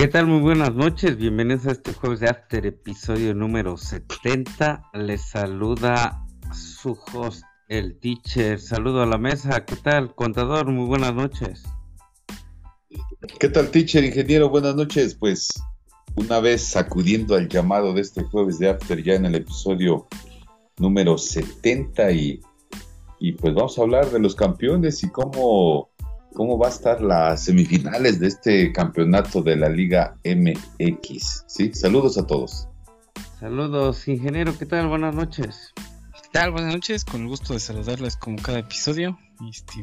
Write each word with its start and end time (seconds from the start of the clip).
¿Qué 0.00 0.08
tal? 0.08 0.28
Muy 0.28 0.40
buenas 0.40 0.74
noches, 0.74 1.18
bienvenidos 1.18 1.66
a 1.66 1.72
este 1.72 1.92
jueves 1.92 2.20
de 2.20 2.30
After, 2.30 2.64
episodio 2.64 3.34
número 3.34 3.76
70. 3.76 4.88
Les 4.94 5.20
saluda 5.20 6.24
su 6.54 6.98
host, 7.12 7.42
el 7.68 8.00
teacher. 8.00 8.58
Saludo 8.58 9.02
a 9.02 9.06
la 9.06 9.18
mesa. 9.18 9.66
¿Qué 9.66 9.76
tal, 9.76 10.14
contador? 10.14 10.70
Muy 10.70 10.86
buenas 10.86 11.14
noches. 11.14 11.64
¿Qué 13.38 13.50
tal, 13.50 13.70
teacher, 13.70 14.02
ingeniero? 14.02 14.48
Buenas 14.48 14.74
noches. 14.74 15.14
Pues 15.14 15.48
una 16.14 16.40
vez 16.40 16.62
sacudiendo 16.62 17.34
al 17.34 17.50
llamado 17.50 17.92
de 17.92 18.00
este 18.00 18.24
jueves 18.24 18.58
de 18.58 18.70
After, 18.70 19.02
ya 19.02 19.16
en 19.16 19.26
el 19.26 19.34
episodio 19.34 20.08
número 20.78 21.18
70 21.18 22.10
y, 22.12 22.40
y 23.18 23.32
pues 23.32 23.52
vamos 23.52 23.78
a 23.78 23.82
hablar 23.82 24.10
de 24.10 24.18
los 24.18 24.34
campeones 24.34 25.04
y 25.04 25.10
cómo 25.10 25.90
cómo 26.34 26.58
va 26.58 26.68
a 26.68 26.70
estar 26.70 27.00
las 27.00 27.44
semifinales 27.44 28.20
de 28.20 28.28
este 28.28 28.72
campeonato 28.72 29.42
de 29.42 29.56
la 29.56 29.68
Liga 29.68 30.16
MX. 30.24 31.44
¿sí? 31.46 31.72
Saludos 31.74 32.18
a 32.18 32.26
todos. 32.26 32.68
Saludos, 33.38 34.06
ingeniero, 34.06 34.56
¿qué 34.58 34.66
tal? 34.66 34.88
Buenas 34.88 35.14
noches. 35.14 35.72
¿Qué 35.76 36.28
tal? 36.32 36.52
Buenas 36.52 36.74
noches, 36.74 37.04
con 37.04 37.22
el 37.22 37.28
gusto 37.28 37.54
de 37.54 37.60
saludarles 37.60 38.16
como 38.16 38.36
cada 38.36 38.58
episodio. 38.58 39.18
Este, 39.50 39.82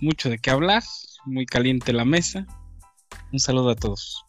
mucho 0.00 0.28
de 0.28 0.38
qué 0.38 0.50
hablar, 0.50 0.82
muy 1.24 1.46
caliente 1.46 1.92
la 1.92 2.04
mesa. 2.04 2.46
Un 3.32 3.40
saludo 3.40 3.70
a 3.70 3.76
todos. 3.76 4.24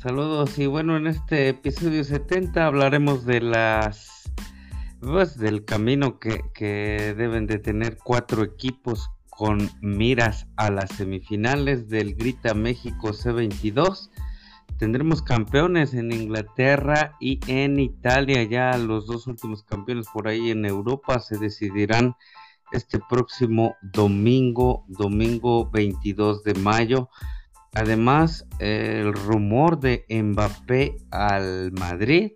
Saludos 0.00 0.58
y 0.58 0.66
bueno, 0.66 0.96
en 0.96 1.08
este 1.08 1.48
episodio 1.48 2.04
70 2.04 2.64
hablaremos 2.64 3.24
de 3.26 3.40
las 3.40 4.30
pues, 5.00 5.36
del 5.36 5.64
camino 5.64 6.18
que, 6.18 6.42
que 6.54 7.14
deben 7.16 7.46
de 7.46 7.58
tener 7.58 7.98
cuatro 7.98 8.44
equipos 8.44 9.10
con 9.36 9.70
miras 9.82 10.46
a 10.56 10.70
las 10.70 10.90
semifinales 10.92 11.88
del 11.88 12.14
Grita 12.14 12.54
México 12.54 13.08
C22. 13.08 14.10
Tendremos 14.78 15.22
campeones 15.22 15.92
en 15.94 16.10
Inglaterra 16.10 17.16
y 17.20 17.38
en 17.46 17.78
Italia. 17.78 18.42
Ya 18.44 18.76
los 18.78 19.06
dos 19.06 19.26
últimos 19.26 19.62
campeones 19.62 20.06
por 20.12 20.26
ahí 20.26 20.50
en 20.50 20.64
Europa 20.64 21.18
se 21.20 21.36
decidirán 21.36 22.14
este 22.72 22.98
próximo 22.98 23.76
domingo, 23.82 24.84
domingo 24.88 25.70
22 25.70 26.42
de 26.42 26.54
mayo. 26.54 27.10
Además, 27.74 28.46
el 28.58 29.12
rumor 29.12 29.78
de 29.80 30.06
Mbappé 30.08 30.96
al 31.10 31.72
Madrid, 31.72 32.32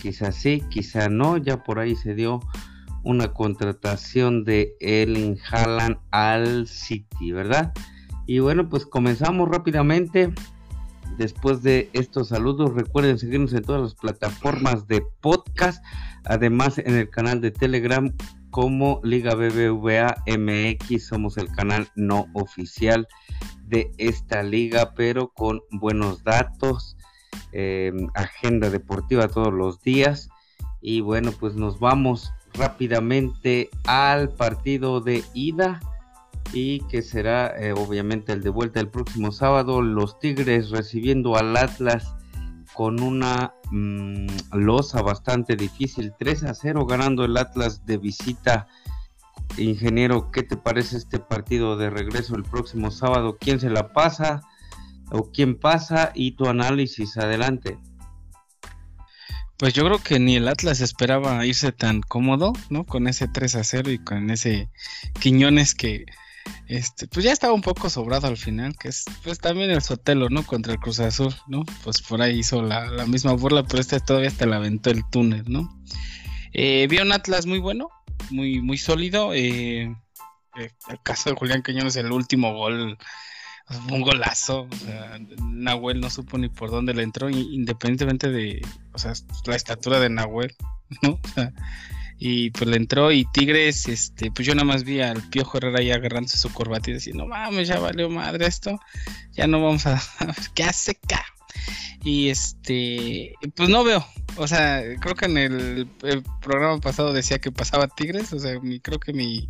quizá 0.00 0.30
sí, 0.30 0.62
quizá 0.70 1.08
no, 1.08 1.36
ya 1.36 1.64
por 1.64 1.80
ahí 1.80 1.96
se 1.96 2.14
dio 2.14 2.40
una 3.04 3.32
contratación 3.32 4.44
de 4.44 4.74
Ellen 4.80 5.38
Haaland 5.50 5.98
al 6.10 6.66
City, 6.66 7.32
¿verdad? 7.32 7.72
Y 8.26 8.38
bueno, 8.38 8.68
pues 8.68 8.86
comenzamos 8.86 9.48
rápidamente. 9.48 10.32
Después 11.18 11.62
de 11.62 11.90
estos 11.92 12.28
saludos, 12.28 12.72
recuerden 12.72 13.18
seguirnos 13.18 13.52
en 13.52 13.62
todas 13.62 13.82
las 13.82 13.94
plataformas 13.94 14.86
de 14.86 15.02
podcast, 15.20 15.84
además 16.24 16.78
en 16.78 16.94
el 16.94 17.10
canal 17.10 17.40
de 17.40 17.50
Telegram 17.50 18.10
como 18.50 19.00
Liga 19.02 19.34
BBVA 19.34 20.22
MX, 20.26 21.06
somos 21.06 21.38
el 21.38 21.50
canal 21.50 21.88
no 21.96 22.26
oficial 22.34 23.08
de 23.66 23.90
esta 23.96 24.42
liga, 24.42 24.92
pero 24.94 25.28
con 25.28 25.62
buenos 25.70 26.22
datos, 26.22 26.96
eh, 27.52 27.92
agenda 28.14 28.68
deportiva 28.68 29.28
todos 29.28 29.52
los 29.52 29.80
días. 29.80 30.28
Y 30.82 31.00
bueno, 31.00 31.32
pues 31.32 31.54
nos 31.54 31.80
vamos 31.80 32.32
rápidamente 32.54 33.70
al 33.84 34.30
partido 34.30 35.00
de 35.00 35.24
ida 35.34 35.80
y 36.52 36.80
que 36.88 37.02
será 37.02 37.54
eh, 37.58 37.72
obviamente 37.72 38.32
el 38.32 38.42
de 38.42 38.50
vuelta 38.50 38.80
el 38.80 38.88
próximo 38.88 39.32
sábado. 39.32 39.82
Los 39.82 40.18
Tigres 40.18 40.70
recibiendo 40.70 41.36
al 41.36 41.56
Atlas 41.56 42.14
con 42.74 43.02
una 43.02 43.54
mm, 43.70 44.26
losa 44.52 45.02
bastante 45.02 45.56
difícil, 45.56 46.12
3 46.18 46.44
a 46.44 46.54
0 46.54 46.86
ganando 46.86 47.24
el 47.24 47.36
Atlas 47.36 47.84
de 47.86 47.98
visita. 47.98 48.66
Ingeniero, 49.58 50.30
¿qué 50.30 50.42
te 50.42 50.56
parece 50.56 50.96
este 50.96 51.18
partido 51.18 51.76
de 51.76 51.90
regreso 51.90 52.36
el 52.36 52.44
próximo 52.44 52.90
sábado? 52.90 53.36
¿Quién 53.38 53.60
se 53.60 53.68
la 53.70 53.92
pasa 53.92 54.42
o 55.10 55.30
quién 55.30 55.58
pasa? 55.58 56.12
Y 56.14 56.32
tu 56.32 56.46
análisis, 56.46 57.18
adelante. 57.18 57.78
Pues 59.62 59.74
yo 59.74 59.84
creo 59.84 60.02
que 60.02 60.18
ni 60.18 60.34
el 60.34 60.48
Atlas 60.48 60.80
esperaba 60.80 61.46
irse 61.46 61.70
tan 61.70 62.00
cómodo, 62.00 62.52
¿no? 62.68 62.82
Con 62.82 63.06
ese 63.06 63.28
3 63.28 63.54
a 63.54 63.62
0 63.62 63.92
y 63.92 63.98
con 64.00 64.28
ese 64.30 64.68
Quiñones 65.20 65.76
que, 65.76 66.04
este, 66.66 67.06
pues 67.06 67.24
ya 67.24 67.30
estaba 67.30 67.52
un 67.52 67.60
poco 67.60 67.88
sobrado 67.88 68.26
al 68.26 68.36
final, 68.36 68.74
que 68.76 68.88
es, 68.88 69.04
pues 69.22 69.38
también 69.38 69.70
el 69.70 69.80
Sotelo, 69.80 70.30
¿no? 70.30 70.44
Contra 70.44 70.72
el 70.72 70.80
Cruz 70.80 70.98
Azul, 70.98 71.32
¿no? 71.46 71.64
Pues 71.84 72.02
por 72.02 72.20
ahí 72.22 72.40
hizo 72.40 72.60
la, 72.60 73.06
misma 73.06 73.34
burla, 73.34 73.62
pero 73.62 73.80
este 73.80 74.00
todavía 74.00 74.30
hasta 74.30 74.46
la 74.46 74.56
aventó 74.56 74.90
el 74.90 75.08
túnel, 75.12 75.44
¿no? 75.46 75.80
Eh, 76.52 76.88
vi 76.90 76.98
un 76.98 77.12
Atlas 77.12 77.46
muy 77.46 77.60
bueno, 77.60 77.88
muy, 78.30 78.60
muy 78.60 78.78
sólido. 78.78 79.32
Eh, 79.32 79.82
eh, 80.56 80.70
el 80.88 81.02
caso 81.04 81.30
de 81.30 81.36
Julián 81.36 81.62
Quiñones, 81.62 81.94
el 81.94 82.10
último 82.10 82.52
gol 82.52 82.98
un 83.90 84.02
golazo. 84.02 84.68
Nahuel 85.42 86.00
no 86.00 86.10
supo 86.10 86.38
ni 86.38 86.48
por 86.48 86.70
dónde 86.70 86.94
le 86.94 87.02
entró, 87.02 87.30
independientemente 87.30 88.30
de, 88.30 88.64
o 88.92 88.98
sea, 88.98 89.12
la 89.46 89.56
estatura 89.56 90.00
de 90.00 90.10
Nahuel, 90.10 90.54
¿no? 91.02 91.18
y 92.24 92.50
pues 92.50 92.70
le 92.70 92.76
entró 92.76 93.10
y 93.10 93.24
Tigres, 93.24 93.88
este, 93.88 94.30
pues 94.30 94.46
yo 94.46 94.54
nada 94.54 94.64
más 94.64 94.84
vi 94.84 95.00
al 95.00 95.28
Piojo 95.28 95.58
Herrera 95.58 95.80
ahí 95.80 95.90
agarrándose 95.90 96.38
su 96.38 96.52
corbata 96.52 96.88
y 96.88 96.94
diciendo, 96.94 97.24
no 97.24 97.30
mames, 97.30 97.66
ya 97.66 97.80
valió 97.80 98.08
madre 98.08 98.46
esto, 98.46 98.78
ya 99.32 99.48
no 99.48 99.60
vamos 99.60 99.86
a, 99.86 100.00
ver 100.20 100.34
qué 100.54 100.62
hace 100.62 100.92
acá. 100.92 101.24
Y 102.04 102.28
este, 102.28 103.34
pues 103.56 103.68
no 103.68 103.82
veo, 103.82 104.06
o 104.36 104.46
sea, 104.46 104.82
creo 105.00 105.16
que 105.16 105.24
en 105.24 105.36
el, 105.36 105.88
programa 106.40 106.80
pasado 106.80 107.12
decía 107.12 107.40
que 107.40 107.50
pasaba 107.50 107.88
Tigres, 107.88 108.32
o 108.32 108.38
sea, 108.38 108.52
creo 108.82 109.00
que 109.00 109.12
mi, 109.12 109.48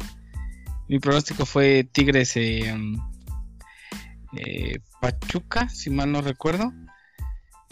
mi 0.88 0.98
pronóstico 0.98 1.44
fue 1.44 1.84
Tigres 1.84 2.36
eh, 2.38 2.74
eh, 4.36 4.78
Pachuca, 5.00 5.68
si 5.68 5.90
mal 5.90 6.12
no 6.12 6.22
recuerdo. 6.22 6.72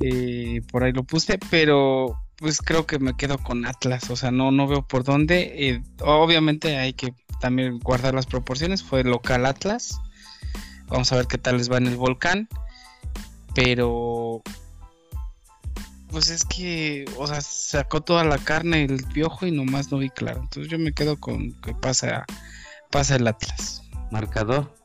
Eh, 0.00 0.62
por 0.71 0.84
ahí 0.84 0.93
lo 0.93 1.04
puse, 1.04 1.38
pero 1.50 2.21
pues 2.37 2.62
creo 2.62 2.87
que 2.87 2.98
me 2.98 3.16
quedo 3.16 3.37
con 3.37 3.66
Atlas, 3.66 4.09
o 4.09 4.16
sea, 4.16 4.31
no, 4.31 4.50
no 4.50 4.66
veo 4.66 4.87
por 4.87 5.04
dónde. 5.04 5.69
Eh, 5.69 5.82
obviamente 6.00 6.78
hay 6.78 6.94
que 6.94 7.15
también 7.41 7.78
guardar 7.78 8.15
las 8.15 8.26
proporciones, 8.26 8.82
fue 8.82 9.04
local 9.04 9.44
Atlas. 9.47 10.00
Vamos 10.87 11.12
a 11.12 11.16
ver 11.16 11.26
qué 11.26 11.38
tal 11.38 11.59
les 11.59 11.71
va 11.71 11.76
en 11.78 11.87
el 11.87 11.97
volcán. 11.97 12.48
Pero 13.54 14.42
pues 16.10 16.31
es 16.31 16.44
que, 16.44 17.04
o 17.16 17.27
sea, 17.27 17.41
sacó 17.41 18.00
toda 18.00 18.25
la 18.25 18.38
carne 18.38 18.84
el 18.84 19.04
piojo 19.04 19.47
y 19.47 19.53
nomás 19.53 19.92
no 19.92 19.98
vi 19.98 20.10
claro. 20.10 20.41
Entonces 20.42 20.71
yo 20.71 20.78
me 20.78 20.92
quedo 20.92 21.19
con 21.19 21.53
que 21.60 21.75
pasa, 21.75 22.25
pasa 22.91 23.16
el 23.16 23.27
Atlas. 23.27 23.82
Marcador. 24.10 24.79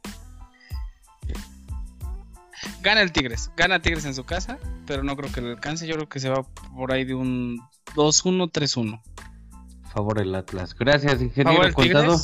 Gana 2.82 3.02
el 3.02 3.12
Tigres, 3.12 3.52
gana 3.58 3.82
Tigres 3.82 4.06
en 4.06 4.14
su 4.14 4.24
casa, 4.24 4.58
pero 4.86 5.04
no 5.04 5.16
creo 5.16 5.32
que 5.32 5.42
le 5.42 5.52
alcance. 5.52 5.88
Yo 5.88 5.96
creo 5.96 6.10
que 6.10 6.20
se 6.20 6.30
va 6.30 6.44
por 6.76 6.92
ahí 6.92 7.04
de 7.04 7.16
un 7.16 7.60
2-1, 7.96 8.52
3-1. 8.52 9.02
Favor 9.94 10.22
el 10.22 10.36
Atlas. 10.36 10.76
Gracias, 10.76 11.22
ingeniero 11.22 11.74
contador. 11.74 12.20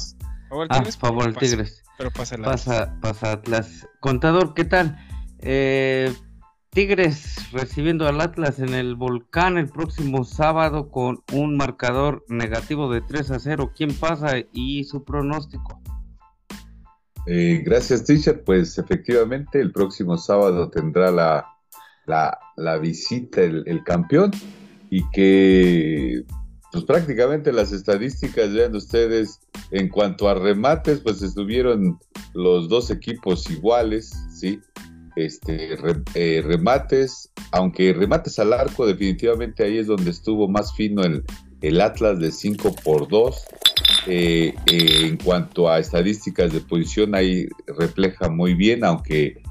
Favor 0.49 0.65
el 0.65 0.67
ah, 0.71 0.77
Tigres. 0.77 0.97
favor 0.97 1.27
el 1.27 1.35
Tigres. 1.35 1.83
Pero 1.97 2.11
pasa 2.11 2.35
el 2.35 2.41
Atlas. 2.41 2.65
Pasa, 2.65 2.97
pasa 3.01 3.31
Atlas. 3.31 3.87
Contador, 3.99 4.53
¿qué 4.53 4.65
tal? 4.65 4.97
Eh, 5.39 6.13
Tigres 6.69 7.51
recibiendo 7.51 8.07
al 8.07 8.21
Atlas 8.21 8.59
en 8.59 8.73
el 8.73 8.95
volcán 8.95 9.57
el 9.57 9.67
próximo 9.67 10.23
sábado 10.23 10.89
con 10.89 11.21
un 11.33 11.57
marcador 11.57 12.23
negativo 12.29 12.91
de 12.91 13.01
3 13.01 13.31
a 13.31 13.39
0. 13.39 13.73
¿Quién 13.75 13.93
pasa 13.93 14.35
y 14.53 14.85
su 14.85 15.03
pronóstico? 15.03 15.81
Eh, 17.27 17.61
gracias, 17.63 18.03
teacher. 18.03 18.43
Pues 18.43 18.77
efectivamente, 18.77 19.59
el 19.59 19.71
próximo 19.71 20.17
sábado 20.17 20.69
tendrá 20.69 21.11
la, 21.11 21.45
la, 22.55 22.77
visita 22.77 23.41
el, 23.41 23.83
campeón 23.83 24.31
y 24.89 25.07
que 25.11 26.23
pues 26.71 26.85
prácticamente 26.85 27.51
las 27.51 27.71
estadísticas, 27.73 28.53
vean 28.53 28.75
ustedes, 28.75 29.41
en 29.71 29.89
cuanto 29.89 30.29
a 30.29 30.35
remates, 30.35 31.01
pues 31.01 31.21
estuvieron 31.21 31.99
los 32.33 32.69
dos 32.69 32.89
equipos 32.89 33.49
iguales, 33.49 34.13
¿sí? 34.33 34.59
Este, 35.17 35.77
eh, 36.15 36.41
remates, 36.41 37.29
aunque 37.51 37.91
remates 37.91 38.39
al 38.39 38.53
arco, 38.53 38.85
definitivamente 38.85 39.65
ahí 39.65 39.77
es 39.77 39.87
donde 39.87 40.11
estuvo 40.11 40.47
más 40.47 40.73
fino 40.73 41.03
el, 41.03 41.25
el 41.61 41.81
Atlas 41.81 42.19
de 42.19 42.31
5 42.31 42.73
por 42.83 43.09
2 43.09 43.45
eh, 44.07 44.55
eh, 44.65 45.07
en 45.07 45.17
cuanto 45.17 45.69
a 45.69 45.79
estadísticas 45.79 46.51
de 46.51 46.61
posición, 46.61 47.13
ahí 47.13 47.47
refleja 47.67 48.29
muy 48.29 48.55
bien, 48.55 48.83
aunque 48.83 49.41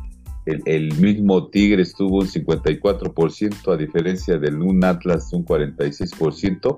el, 0.46 0.94
mismo 0.96 1.48
Tigre 1.48 1.82
estuvo 1.82 2.18
un 2.18 2.26
54%, 2.26 3.72
a 3.72 3.76
diferencia 3.76 4.38
del 4.38 4.60
un 4.60 4.84
Atlas 4.84 5.32
un 5.32 5.44
46%, 5.44 6.76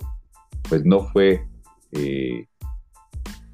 pues 0.68 0.84
no 0.84 1.08
fue 1.08 1.46
eh, 1.92 2.46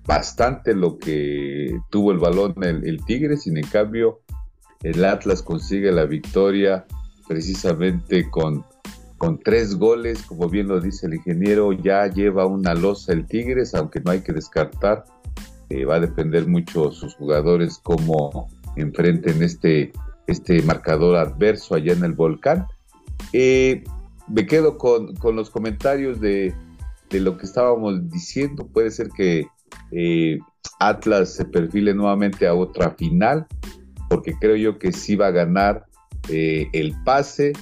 bastante 0.05 0.75
lo 0.75 0.99
que 0.99 1.79
tuvo 1.91 2.11
el 2.11 2.19
balón 2.19 2.55
el, 2.63 2.87
el, 2.89 3.05
Tigre, 3.05 3.37
sin 3.37 3.57
en 3.57 3.67
cambio, 3.67 4.21
el 4.83 5.05
Atlas 5.05 5.43
consigue 5.43 5.93
la 5.93 6.07
victoria 6.07 6.87
precisamente 7.29 8.29
con, 8.31 8.65
con 9.19 9.41
tres 9.41 9.77
goles, 9.77 10.23
como 10.23 10.49
bien 10.49 10.69
lo 10.69 10.81
dice 10.81 11.07
el 11.07 11.15
ingeniero, 11.15 11.73
ya 11.73 12.07
lleva 12.07 12.47
una 12.47 12.75
losa 12.75 13.13
el 13.13 13.27
Tigres, 13.27 13.75
aunque 13.75 14.01
no 14.01 14.13
hay 14.13 14.21
que 14.21 14.33
descartar, 14.33 15.05
eh, 15.71 15.85
va 15.85 15.97
a 15.97 16.01
depender 16.01 16.47
mucho 16.47 16.93
sus 16.93 17.17
jugadores 17.17 17.81
cómo 17.83 18.49
enfrenten 18.77 19.43
este, 19.43 19.93
este 20.29 20.63
marcador 20.63 21.17
adverso 21.17 21.75
allá 21.75 21.93
en 21.93 22.05
el 22.05 22.13
volcán. 22.13 22.67
Eh, 23.33 23.83
me 24.29 24.47
quedo 24.47 24.79
con, 24.79 25.15
los 25.35 25.51
comentarios 25.51 26.21
de, 26.21 26.55
lo 27.11 27.37
que 27.37 27.45
estábamos 27.45 28.09
diciendo. 28.09 28.69
Puede 28.69 28.93
ser 28.93 29.09
que 29.09 29.49
eh, 29.91 30.39
Atlas 30.79 31.35
se 31.35 31.45
perfile 31.45 31.93
nuevamente 31.93 32.47
a 32.47 32.55
otra 32.55 32.93
final, 32.93 33.47
porque 34.09 34.35
creo 34.39 34.55
yo 34.55 34.79
que 34.79 34.93
sí 34.93 35.17
va 35.17 35.27
a 35.27 35.33
ganar 35.33 35.87
el 36.31 36.95
pase. 37.05 37.53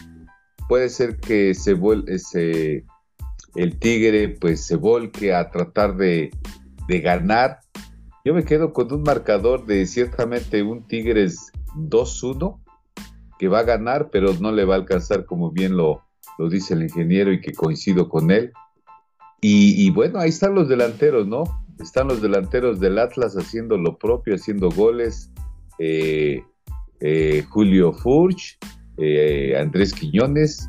Puede 0.69 0.89
ser 0.89 1.19
que 1.19 1.55
se, 1.55 1.77
se 2.19 2.85
el 3.55 3.79
Tigre 3.79 4.29
pues 4.29 4.67
se 4.67 4.77
volque 4.77 5.35
a 5.35 5.51
tratar 5.51 5.97
de, 5.97 6.31
de 6.89 7.01
ganar 7.01 7.61
yo 8.27 8.35
me 8.35 8.45
quedo 8.45 8.73
con 8.73 8.93
un 8.93 9.05
marcador 9.05 9.67
de 9.67 9.87
ciertamente 9.87 10.65
un 10.65 10.83
Tigres 10.89 11.53
2-1 11.77 12.59
que 13.39 13.47
va 13.47 13.61
a 13.61 13.63
ganar, 13.63 14.11
pero 14.11 14.35
no 14.41 14.51
le 14.51 14.65
va 14.65 14.75
a 14.75 14.79
alcanzar 14.79 15.27
como 15.27 15.53
bien 15.53 15.77
lo, 15.77 16.03
lo 16.37 16.49
dice 16.49 16.75
el 16.75 16.83
ingeniero 16.83 17.33
y 17.33 17.41
que 17.41 17.53
coincido 17.53 18.09
con 18.09 18.33
él. 18.33 18.53
Y, 19.41 19.89
bueno, 19.91 20.19
ahí 20.19 20.31
están 20.31 20.57
los 20.57 20.69
delanteros, 20.69 21.29
¿no? 21.29 21.45
Están 21.79 22.09
los 22.09 22.21
delanteros 22.21 22.81
del 22.81 22.99
Atlas 22.99 23.37
haciendo 23.37 23.79
lo 23.79 23.97
propio, 23.97 24.35
haciendo 24.35 24.71
goles. 24.71 25.31
Eh, 25.79 26.43
eh, 26.99 27.45
Julio 27.49 27.93
Furch, 27.93 28.59
eh, 28.99 29.57
Andrés 29.59 29.93
Quiñones 29.93 30.69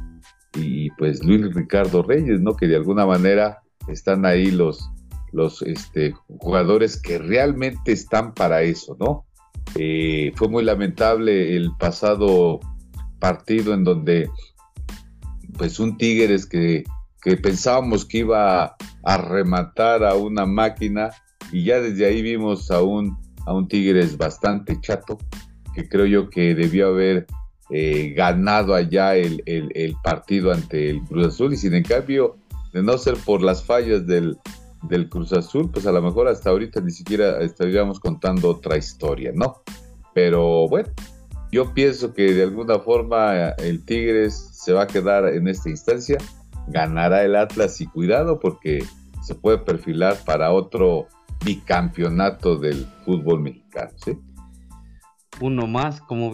y 0.55 0.89
pues 0.91 1.23
Luis 1.23 1.53
Ricardo 1.53 2.03
Reyes, 2.03 2.41
¿no? 2.41 2.55
Que 2.55 2.67
de 2.67 2.75
alguna 2.75 3.05
manera 3.05 3.59
están 3.87 4.25
ahí 4.25 4.51
los, 4.51 4.89
los 5.31 5.61
este, 5.61 6.13
jugadores 6.39 7.01
que 7.01 7.17
realmente 7.19 7.91
están 7.91 8.33
para 8.33 8.63
eso, 8.63 8.97
¿no? 8.99 9.25
Eh, 9.75 10.31
fue 10.35 10.47
muy 10.47 10.63
lamentable 10.63 11.55
el 11.55 11.71
pasado 11.77 12.59
partido 13.19 13.73
en 13.73 13.83
donde 13.83 14.29
pues 15.57 15.79
un 15.79 15.97
Tigres 15.97 16.45
que, 16.45 16.83
que 17.21 17.37
pensábamos 17.37 18.05
que 18.05 18.19
iba 18.19 18.75
a 19.03 19.17
rematar 19.17 20.03
a 20.03 20.15
una 20.15 20.45
máquina 20.45 21.09
y 21.51 21.63
ya 21.63 21.79
desde 21.79 22.05
ahí 22.05 22.21
vimos 22.21 22.71
a 22.71 22.81
un, 22.81 23.17
a 23.45 23.53
un 23.53 23.67
Tigres 23.67 24.17
bastante 24.17 24.79
chato 24.81 25.17
que 25.73 25.87
creo 25.87 26.05
yo 26.05 26.29
que 26.29 26.55
debió 26.55 26.87
haber 26.89 27.27
eh, 27.69 28.13
ganado 28.15 28.73
allá 28.73 29.15
el, 29.15 29.43
el, 29.45 29.95
partido 30.03 30.53
ante 30.53 30.89
el 30.89 31.01
Cruz 31.01 31.27
Azul 31.27 31.53
y 31.53 31.57
sin 31.57 31.73
en 31.73 31.83
cambio 31.83 32.37
de 32.71 32.81
no 32.81 32.97
ser 32.97 33.15
por 33.25 33.41
las 33.41 33.63
fallas 33.63 34.07
del, 34.07 34.37
del 34.83 35.09
Cruz 35.09 35.33
Azul, 35.33 35.69
pues 35.71 35.85
a 35.85 35.91
lo 35.91 36.01
mejor 36.01 36.27
hasta 36.27 36.49
ahorita 36.49 36.79
ni 36.79 36.91
siquiera 36.91 37.41
estaríamos 37.41 37.99
contando 37.99 38.49
otra 38.49 38.77
historia, 38.77 39.31
¿no? 39.33 39.61
Pero 40.13 40.67
bueno, 40.69 40.89
yo 41.51 41.73
pienso 41.73 42.13
que 42.13 42.33
de 42.33 42.43
alguna 42.43 42.79
forma 42.79 43.49
el 43.57 43.83
Tigres 43.83 44.49
se 44.53 44.73
va 44.73 44.83
a 44.83 44.87
quedar 44.87 45.27
en 45.27 45.47
esta 45.47 45.69
instancia, 45.69 46.17
ganará 46.67 47.23
el 47.23 47.35
Atlas 47.35 47.81
y 47.81 47.87
cuidado 47.87 48.39
porque 48.39 48.83
se 49.23 49.35
puede 49.35 49.57
perfilar 49.57 50.17
para 50.25 50.51
otro 50.51 51.07
bicampeonato 51.43 52.57
del 52.57 52.85
fútbol 53.05 53.41
mexicano, 53.41 53.91
¿sí? 54.03 54.17
Uno 55.39 55.67
más 55.67 56.01
como 56.01 56.31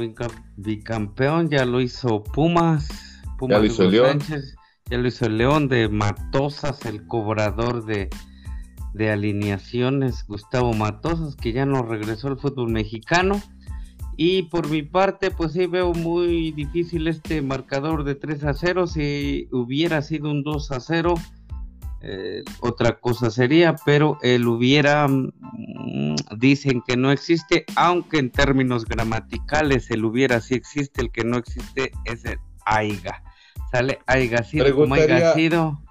bicampeón, 0.57 1.49
ya 1.49 1.65
lo 1.65 1.81
hizo 1.81 2.23
Pumas, 2.23 2.87
Pumas 3.37 3.57
ya 3.57 3.59
lo 3.59 3.65
hizo 3.65 3.83
León. 3.89 4.19
ya 4.89 4.97
lo 4.97 5.07
hizo 5.07 5.25
el 5.25 5.37
León 5.37 5.67
de 5.67 5.89
Matosas, 5.89 6.85
el 6.85 7.05
cobrador 7.07 7.85
de 7.85 8.09
de 8.93 9.09
alineaciones 9.09 10.25
Gustavo 10.27 10.73
Matosas, 10.73 11.35
que 11.35 11.51
ya 11.51 11.65
no 11.65 11.83
regresó 11.83 12.27
al 12.27 12.37
fútbol 12.37 12.71
mexicano. 12.71 13.41
Y 14.15 14.43
por 14.43 14.69
mi 14.69 14.83
parte, 14.83 15.31
pues 15.31 15.53
sí 15.53 15.65
veo 15.65 15.93
muy 15.93 16.51
difícil 16.51 17.07
este 17.07 17.41
marcador 17.41 18.03
de 18.03 18.13
3 18.13 18.43
a 18.43 18.53
0. 18.53 18.85
Si 18.85 19.47
hubiera 19.51 20.03
sido 20.03 20.29
un 20.29 20.43
2 20.43 20.71
a 20.71 20.79
0, 20.79 21.15
eh, 22.05 22.43
otra 22.59 22.99
cosa 22.99 23.31
sería, 23.31 23.77
pero 23.85 24.17
el 24.21 24.45
hubiera 24.45 25.07
mm, 25.07 26.15
dicen 26.37 26.83
que 26.85 26.97
no 26.97 27.11
existe, 27.11 27.65
aunque 27.77 28.19
en 28.19 28.29
términos 28.29 28.83
gramaticales 28.83 29.89
el 29.89 30.03
hubiera 30.03 30.41
sí 30.41 30.55
existe, 30.55 31.01
el 31.01 31.11
que 31.11 31.23
no 31.23 31.37
existe 31.37 31.93
es 32.03 32.25
el 32.25 32.39
aiga. 32.65 33.23
Sale 33.71 33.99
aiga 34.05 34.43
sido 34.43 34.75
como 34.75 34.95
aiga 34.95 35.33
sido. 35.33 35.81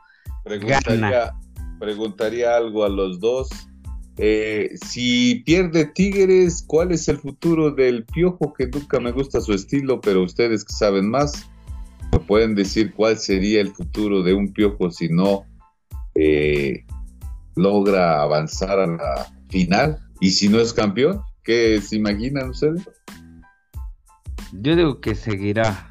Gana 0.44 1.32
preguntaría 1.78 2.56
algo 2.56 2.84
a 2.84 2.90
los 2.90 3.18
dos. 3.18 3.48
Eh, 4.18 4.70
si 4.84 5.42
pierde 5.46 5.86
Tigres, 5.86 6.62
¿cuál 6.64 6.92
es 6.92 7.08
el 7.08 7.16
futuro 7.16 7.70
del 7.70 8.04
Piojo? 8.04 8.52
Que 8.52 8.66
nunca 8.66 9.00
me 9.00 9.12
gusta 9.12 9.40
su 9.40 9.54
estilo, 9.54 10.00
pero 10.02 10.22
ustedes 10.22 10.64
que 10.64 10.74
saben 10.74 11.08
más, 11.08 11.48
me 12.12 12.20
pueden 12.20 12.54
decir 12.54 12.92
cuál 12.92 13.18
sería 13.18 13.62
el 13.62 13.72
futuro 13.72 14.22
de 14.22 14.34
un 14.34 14.52
Piojo 14.52 14.90
si 14.90 15.08
no 15.08 15.46
eh, 16.14 16.84
logra 17.56 18.22
avanzar 18.22 18.78
a 18.78 18.86
la 18.86 19.32
final 19.48 19.98
y 20.20 20.30
si 20.30 20.48
no 20.48 20.60
es 20.60 20.72
campeón. 20.72 21.22
¿Qué 21.44 21.80
se 21.80 21.96
imaginan 21.96 22.50
ustedes? 22.50 22.88
Yo 24.52 24.76
digo 24.76 25.00
que 25.00 25.14
seguirá. 25.14 25.88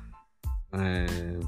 Eh, 0.74 1.40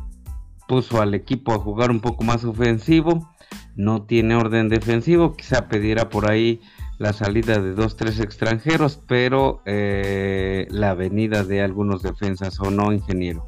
puso 0.68 1.02
al 1.02 1.14
equipo 1.14 1.54
a 1.54 1.60
jugar 1.60 1.90
un 1.90 2.02
poco 2.02 2.24
más 2.24 2.44
ofensivo 2.44 3.34
no 3.76 4.04
tiene 4.04 4.36
orden 4.36 4.70
defensivo, 4.70 5.36
quizá 5.36 5.68
pedirá 5.68 6.10
por 6.10 6.30
ahí 6.30 6.62
la 7.00 7.14
salida 7.14 7.60
de 7.60 7.74
dos, 7.74 7.98
tres 7.98 8.20
extranjeros, 8.20 9.00
pero 9.08 9.62
eh, 9.66 10.68
la 10.70 10.94
venida 10.94 11.44
de 11.44 11.62
algunos 11.62 12.04
defensas 12.04 12.60
o 12.60 12.70
no, 12.70 12.94
ingeniero. 12.94 13.48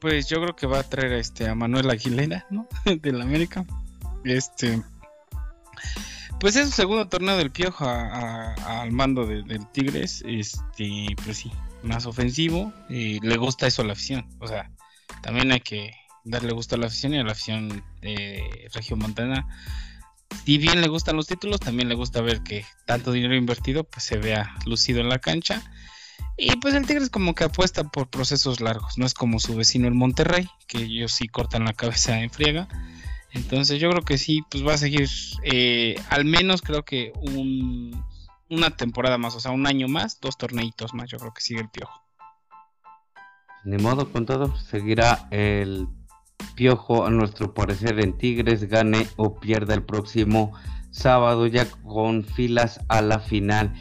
Pues 0.00 0.28
yo 0.28 0.42
creo 0.42 0.56
que 0.56 0.66
va 0.66 0.80
a 0.80 0.82
traer 0.82 1.12
este, 1.12 1.48
a 1.48 1.54
Manuel 1.54 1.88
Aguilera, 1.88 2.46
¿no? 2.50 2.66
del 3.02 3.20
América. 3.20 3.64
Este. 4.24 4.82
Pues 6.40 6.56
es 6.56 6.70
su 6.70 6.72
segundo 6.72 7.08
torneo 7.08 7.36
del 7.36 7.52
Piojo 7.52 7.86
al 7.88 8.90
mando 8.92 9.26
del 9.26 9.66
Tigres. 9.72 10.24
Este, 10.26 11.06
pues 11.24 11.38
sí, 11.38 11.52
más 11.82 12.06
ofensivo. 12.06 12.72
Y 12.88 13.20
le 13.20 13.36
gusta 13.36 13.66
eso 13.66 13.82
a 13.82 13.84
la 13.84 13.92
afición. 13.92 14.26
O 14.40 14.48
sea, 14.48 14.70
también 15.22 15.52
hay 15.52 15.60
que 15.60 15.94
darle 16.24 16.52
gusto 16.52 16.74
a 16.74 16.78
la 16.78 16.86
afición 16.86 17.14
y 17.14 17.18
a 17.18 17.24
la 17.24 17.32
afición 17.32 17.84
de 18.00 18.68
Región 18.74 18.98
Montana. 18.98 19.46
Si 20.44 20.58
bien 20.58 20.80
le 20.80 20.88
gustan 20.88 21.16
los 21.16 21.26
títulos, 21.26 21.60
también 21.60 21.88
le 21.88 21.94
gusta 21.94 22.20
ver 22.20 22.42
que 22.42 22.64
tanto 22.86 23.12
dinero 23.12 23.36
invertido 23.36 23.84
pues 23.84 24.04
se 24.04 24.16
vea 24.16 24.54
lucido 24.66 25.00
en 25.00 25.08
la 25.08 25.18
cancha. 25.18 25.62
Y 26.36 26.56
pues 26.56 26.74
el 26.74 26.86
Tigres 26.86 27.10
como 27.10 27.34
que 27.34 27.44
apuesta 27.44 27.84
por 27.84 28.08
procesos 28.08 28.60
largos, 28.60 28.96
no 28.96 29.06
es 29.06 29.14
como 29.14 29.38
su 29.38 29.54
vecino 29.54 29.86
el 29.86 29.94
Monterrey, 29.94 30.48
que 30.66 30.78
ellos 30.78 31.12
sí 31.12 31.28
cortan 31.28 31.64
la 31.64 31.74
cabeza 31.74 32.20
en 32.20 32.30
friega. 32.30 32.68
Entonces 33.34 33.80
yo 33.80 33.90
creo 33.90 34.02
que 34.02 34.18
sí, 34.18 34.42
pues 34.50 34.66
va 34.66 34.74
a 34.74 34.78
seguir 34.78 35.08
eh, 35.42 35.96
al 36.10 36.24
menos 36.24 36.60
creo 36.62 36.84
que 36.84 37.12
un, 37.16 38.04
una 38.50 38.70
temporada 38.70 39.18
más, 39.18 39.34
o 39.34 39.40
sea, 39.40 39.50
un 39.52 39.66
año 39.66 39.88
más, 39.88 40.20
dos 40.20 40.36
torneitos 40.36 40.92
más, 40.94 41.10
yo 41.10 41.18
creo 41.18 41.32
que 41.32 41.40
sigue 41.40 41.60
el 41.60 41.70
piojo. 41.70 42.02
Ni 43.64 43.76
modo 43.78 44.10
con 44.10 44.26
todo, 44.26 44.56
seguirá 44.56 45.28
el 45.30 45.86
Piojo, 46.54 47.06
a 47.06 47.10
nuestro 47.10 47.54
parecer, 47.54 48.00
en 48.00 48.16
Tigres 48.18 48.68
gane 48.68 49.06
o 49.16 49.38
pierda 49.38 49.74
el 49.74 49.82
próximo 49.82 50.52
sábado 50.90 51.46
ya 51.46 51.66
con 51.82 52.24
filas 52.24 52.80
a 52.88 53.00
la 53.00 53.18
final. 53.18 53.72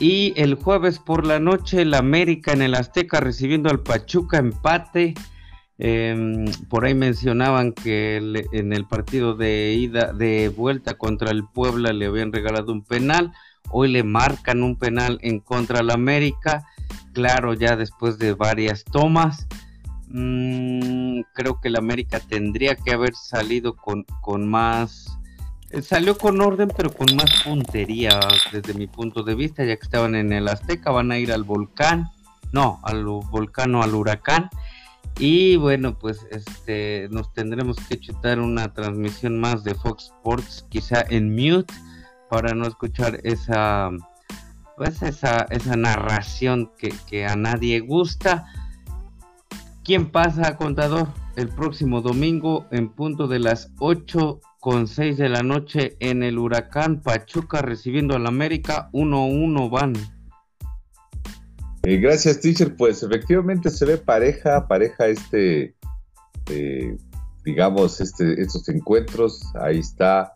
Y 0.00 0.32
el 0.36 0.54
jueves 0.54 0.98
por 0.98 1.26
la 1.26 1.38
noche 1.38 1.82
el 1.82 1.94
América 1.94 2.52
en 2.52 2.62
el 2.62 2.74
Azteca 2.74 3.20
recibiendo 3.20 3.70
al 3.70 3.80
Pachuca 3.80 4.38
empate. 4.38 5.14
Em, 5.78 6.44
por 6.68 6.84
ahí 6.84 6.94
mencionaban 6.94 7.72
que 7.72 8.16
en 8.52 8.72
el 8.72 8.86
partido 8.86 9.34
de 9.34 9.74
ida, 9.74 10.12
de 10.12 10.48
vuelta 10.48 10.94
contra 10.94 11.30
el 11.30 11.44
Puebla 11.44 11.92
le 11.92 12.06
habían 12.06 12.32
regalado 12.32 12.72
un 12.72 12.84
penal. 12.84 13.32
Hoy 13.70 13.90
le 13.90 14.04
marcan 14.04 14.62
un 14.62 14.76
penal 14.76 15.18
en 15.22 15.40
contra 15.40 15.78
del 15.78 15.90
América. 15.90 16.66
Claro, 17.12 17.54
ya 17.54 17.76
después 17.76 18.18
de 18.18 18.34
varias 18.34 18.84
tomas. 18.84 19.46
Mm, 20.08 21.22
creo 21.32 21.60
que 21.60 21.68
el 21.68 21.76
América 21.76 22.20
tendría 22.20 22.76
que 22.76 22.92
haber 22.92 23.14
salido 23.14 23.74
con, 23.74 24.04
con 24.20 24.48
más... 24.48 25.18
Eh, 25.70 25.82
salió 25.82 26.16
con 26.16 26.40
orden, 26.40 26.70
pero 26.76 26.92
con 26.92 27.16
más 27.16 27.42
puntería 27.44 28.20
desde 28.52 28.74
mi 28.74 28.86
punto 28.86 29.24
de 29.24 29.34
vista, 29.34 29.64
ya 29.64 29.76
que 29.76 29.82
estaban 29.82 30.14
en 30.14 30.32
el 30.32 30.46
Azteca, 30.46 30.92
van 30.92 31.10
a 31.10 31.18
ir 31.18 31.32
al 31.32 31.42
volcán, 31.42 32.10
no, 32.52 32.78
al 32.84 33.04
volcán 33.04 33.74
o 33.74 33.82
al 33.82 33.94
huracán. 33.94 34.50
Y 35.18 35.56
bueno, 35.56 35.98
pues 35.98 36.26
este 36.30 37.08
nos 37.10 37.32
tendremos 37.32 37.76
que 37.88 38.00
chutar 38.00 38.40
una 38.40 38.72
transmisión 38.72 39.38
más 39.38 39.62
de 39.62 39.74
Fox 39.74 40.06
Sports, 40.06 40.66
quizá 40.68 41.04
en 41.08 41.34
mute, 41.34 41.72
para 42.28 42.54
no 42.54 42.66
escuchar 42.66 43.20
esa 43.22 43.90
pues 44.76 45.02
esa, 45.02 45.46
esa 45.50 45.76
narración 45.76 46.72
que, 46.76 46.92
que 47.08 47.26
a 47.26 47.36
nadie 47.36 47.80
gusta. 47.80 48.46
¿Quién 49.84 50.10
pasa, 50.10 50.56
contador? 50.56 51.08
El 51.36 51.48
próximo 51.48 52.00
domingo 52.00 52.66
en 52.70 52.88
punto 52.88 53.28
de 53.28 53.38
las 53.38 53.70
8 53.78 54.40
con 54.60 54.88
6 54.88 55.18
de 55.18 55.28
la 55.28 55.42
noche 55.42 55.96
en 56.00 56.22
el 56.22 56.38
Huracán 56.38 57.02
Pachuca 57.02 57.60
recibiendo 57.60 58.16
al 58.16 58.26
América 58.26 58.88
1-1 58.92 59.70
van. 59.70 59.92
Eh, 61.86 61.98
gracias, 61.98 62.40
teacher. 62.40 62.74
Pues 62.76 63.02
efectivamente 63.02 63.68
se 63.70 63.84
ve 63.84 63.98
pareja, 63.98 64.66
pareja 64.66 65.06
este, 65.06 65.74
eh, 66.50 66.96
digamos, 67.44 68.00
este, 68.00 68.40
estos 68.40 68.66
encuentros. 68.70 69.42
Ahí 69.60 69.80
está 69.80 70.32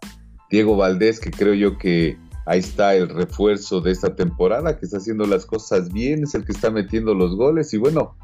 Diego 0.50 0.76
Valdés, 0.76 1.18
que 1.20 1.30
creo 1.30 1.54
yo 1.54 1.78
que 1.78 2.18
ahí 2.44 2.60
está 2.60 2.94
el 2.94 3.08
refuerzo 3.08 3.80
de 3.80 3.92
esta 3.92 4.14
temporada, 4.14 4.78
que 4.78 4.84
está 4.84 4.98
haciendo 4.98 5.26
las 5.26 5.46
cosas 5.46 5.90
bien, 5.90 6.24
es 6.24 6.34
el 6.34 6.44
que 6.44 6.52
está 6.52 6.70
metiendo 6.70 7.14
los 7.14 7.34
goles 7.34 7.72
y 7.72 7.78
bueno, 7.78 8.16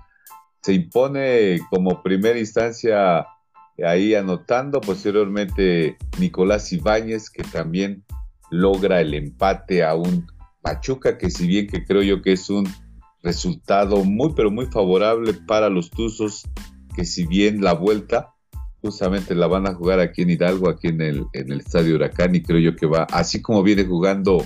se 0.63 0.75
impone 0.75 1.61
como 1.71 2.03
primera 2.03 2.39
instancia 2.39 3.27
ahí 3.85 4.15
anotando, 4.15 4.81
posteriormente 4.81 5.97
Nicolás 6.19 6.73
Ibáñez, 6.73 7.29
que 7.31 7.43
también 7.43 8.05
logra 8.51 9.01
el 9.01 9.15
empate 9.15 9.83
a 9.83 9.95
un 9.95 10.27
Pachuca, 10.63 11.19
que 11.19 11.31
si 11.31 11.47
bien 11.47 11.67
que 11.67 11.85
creo 11.85 12.03
yo 12.03 12.23
que 12.23 12.33
es 12.33 12.49
un 12.49 12.67
resultado 13.25 14.05
muy 14.05 14.35
pero 14.37 14.51
muy 14.51 14.67
favorable 14.67 15.33
para 15.33 15.69
los 15.69 15.91
Tuzos, 15.91 16.45
que 16.95 17.05
si 17.05 17.27
bien 17.27 17.63
la 17.63 17.73
vuelta 17.73 18.35
justamente 18.83 19.35
la 19.35 19.47
van 19.47 19.67
a 19.67 19.75
jugar 19.75 19.99
aquí 19.99 20.23
en 20.23 20.31
Hidalgo, 20.31 20.69
aquí 20.69 20.89
en 20.89 21.01
el, 21.01 21.25
en 21.33 21.51
el 21.51 21.61
Estadio 21.61 21.95
Huracán, 21.95 22.35
y 22.35 22.43
creo 22.43 22.61
yo 22.61 22.77
que 22.77 22.87
va, 22.87 23.05
así 23.05 23.41
como 23.41 23.63
viene 23.63 23.85
jugando 23.87 24.45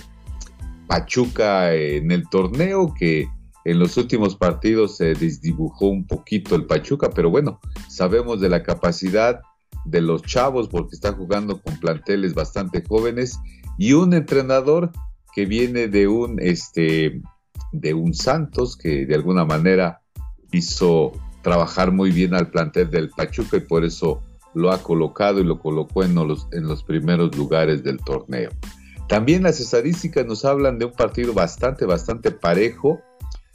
Pachuca 0.87 1.75
en 1.75 2.13
el 2.13 2.29
torneo, 2.29 2.95
que 2.97 3.29
en 3.65 3.79
los 3.81 3.97
últimos 3.97 4.37
partidos 4.37 4.97
se 4.97 5.15
desdibujó 5.15 5.89
un 5.89 6.07
poquito 6.07 6.55
el 6.55 6.67
Pachuca, 6.67 7.11
pero 7.11 7.31
bueno, 7.31 7.61
sabemos 7.89 8.41
de 8.41 8.49
la 8.49 8.63
capacidad 8.63 9.41
de 9.85 10.01
los 10.01 10.23
chavos 10.23 10.69
porque 10.69 10.95
están 10.95 11.17
jugando 11.17 11.61
con 11.61 11.79
planteles 11.81 12.33
bastante 12.33 12.85
jóvenes 12.87 13.39
y 13.77 13.93
un 13.93 14.15
entrenador 14.15 14.93
que 15.35 15.47
viene 15.47 15.89
de 15.89 16.07
un 16.07 16.39
este 16.41 17.21
de 17.73 17.95
un 17.95 18.15
Santos 18.15 18.77
que 18.77 19.07
de 19.07 19.15
alguna 19.15 19.45
manera 19.45 20.01
hizo 20.53 21.13
trabajar 21.43 21.93
muy 21.93 22.11
bien 22.11 22.35
al 22.35 22.51
plantel 22.51 22.91
del 22.91 23.11
Pachuca 23.11 23.57
y 23.57 23.61
por 23.61 23.85
eso 23.85 24.23
lo 24.55 24.73
ha 24.73 24.83
colocado 24.83 25.41
y 25.41 25.45
lo 25.45 25.59
colocó 25.59 26.03
en 26.03 26.15
los, 26.15 26.49
en 26.53 26.67
los 26.67 26.83
primeros 26.83 27.37
lugares 27.37 27.83
del 27.85 27.99
torneo. 27.99 28.51
También 29.09 29.43
las 29.43 29.61
estadísticas 29.61 30.27
nos 30.27 30.45
hablan 30.45 30.79
de 30.79 30.87
un 30.87 30.93
partido 30.93 31.33
bastante, 31.33 31.87
bastante 31.87 32.31
parejo 32.31 33.01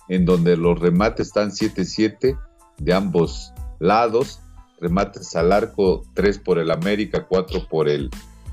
en 0.10 0.26
donde 0.26 0.58
los 0.58 0.80
remates 0.80 1.28
están 1.28 1.52
7-7 1.52 2.38
de 2.80 2.94
ambos 2.94 3.54
lados, 3.80 4.42
remates 4.80 5.36
al 5.36 5.52
arco 5.52 6.04
3 6.16 6.40
por 6.40 6.58
el 6.58 6.72
América, 6.72 7.26
4 7.28 7.68
por 7.70 7.88
el, 7.88 8.10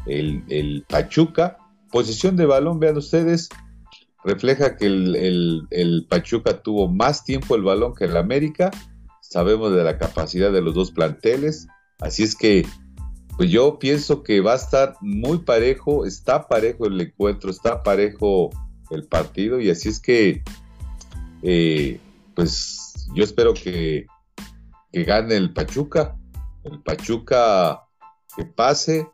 el, 0.07 0.85
Pachuca. 0.89 1.57
Posición 1.91 2.37
de 2.37 2.47
balón, 2.47 2.79
vean 2.79 2.97
ustedes, 2.97 3.49
refleja 4.25 4.77
que 4.77 4.87
el, 4.87 5.67
el, 5.71 6.07
Pachuca 6.09 6.63
tuvo 6.63 6.89
más 6.89 7.25
tiempo 7.25 7.55
el 7.55 7.63
balón 7.63 7.95
que 7.95 8.05
el 8.05 8.17
América. 8.17 8.71
Sabemos 9.21 9.73
de 9.73 9.85
la 9.85 9.99
capacidad 9.99 10.53
de 10.53 10.61
los 10.61 10.75
dos 10.75 10.91
planteles. 10.91 11.69
Así 12.01 12.23
es 12.23 12.35
que, 12.35 12.67
pues 13.37 13.51
yo 13.51 13.79
pienso 13.79 14.23
que 14.23 14.41
va 14.41 14.53
a 14.53 14.57
estar 14.57 14.95
muy 15.01 15.39
parejo, 15.39 16.05
está 16.07 16.49
parejo 16.49 16.87
el 16.87 17.01
encuentro, 17.01 17.51
está 17.51 17.83
parejo 17.83 18.51
el 18.91 19.05
partido. 19.05 19.61
Y 19.61 19.71
así 19.71 19.89
es 19.89 20.01
que 20.01 20.43
eh, 21.43 22.01
pues 22.35 23.09
yo 23.15 23.25
espero 23.25 23.55
que, 23.55 24.07
gane 24.93 25.37
el 25.37 25.53
Pachuca, 25.53 26.17
el 26.65 26.81
Pachuca 26.81 27.83
que 28.37 28.45
pase, 28.45 29.09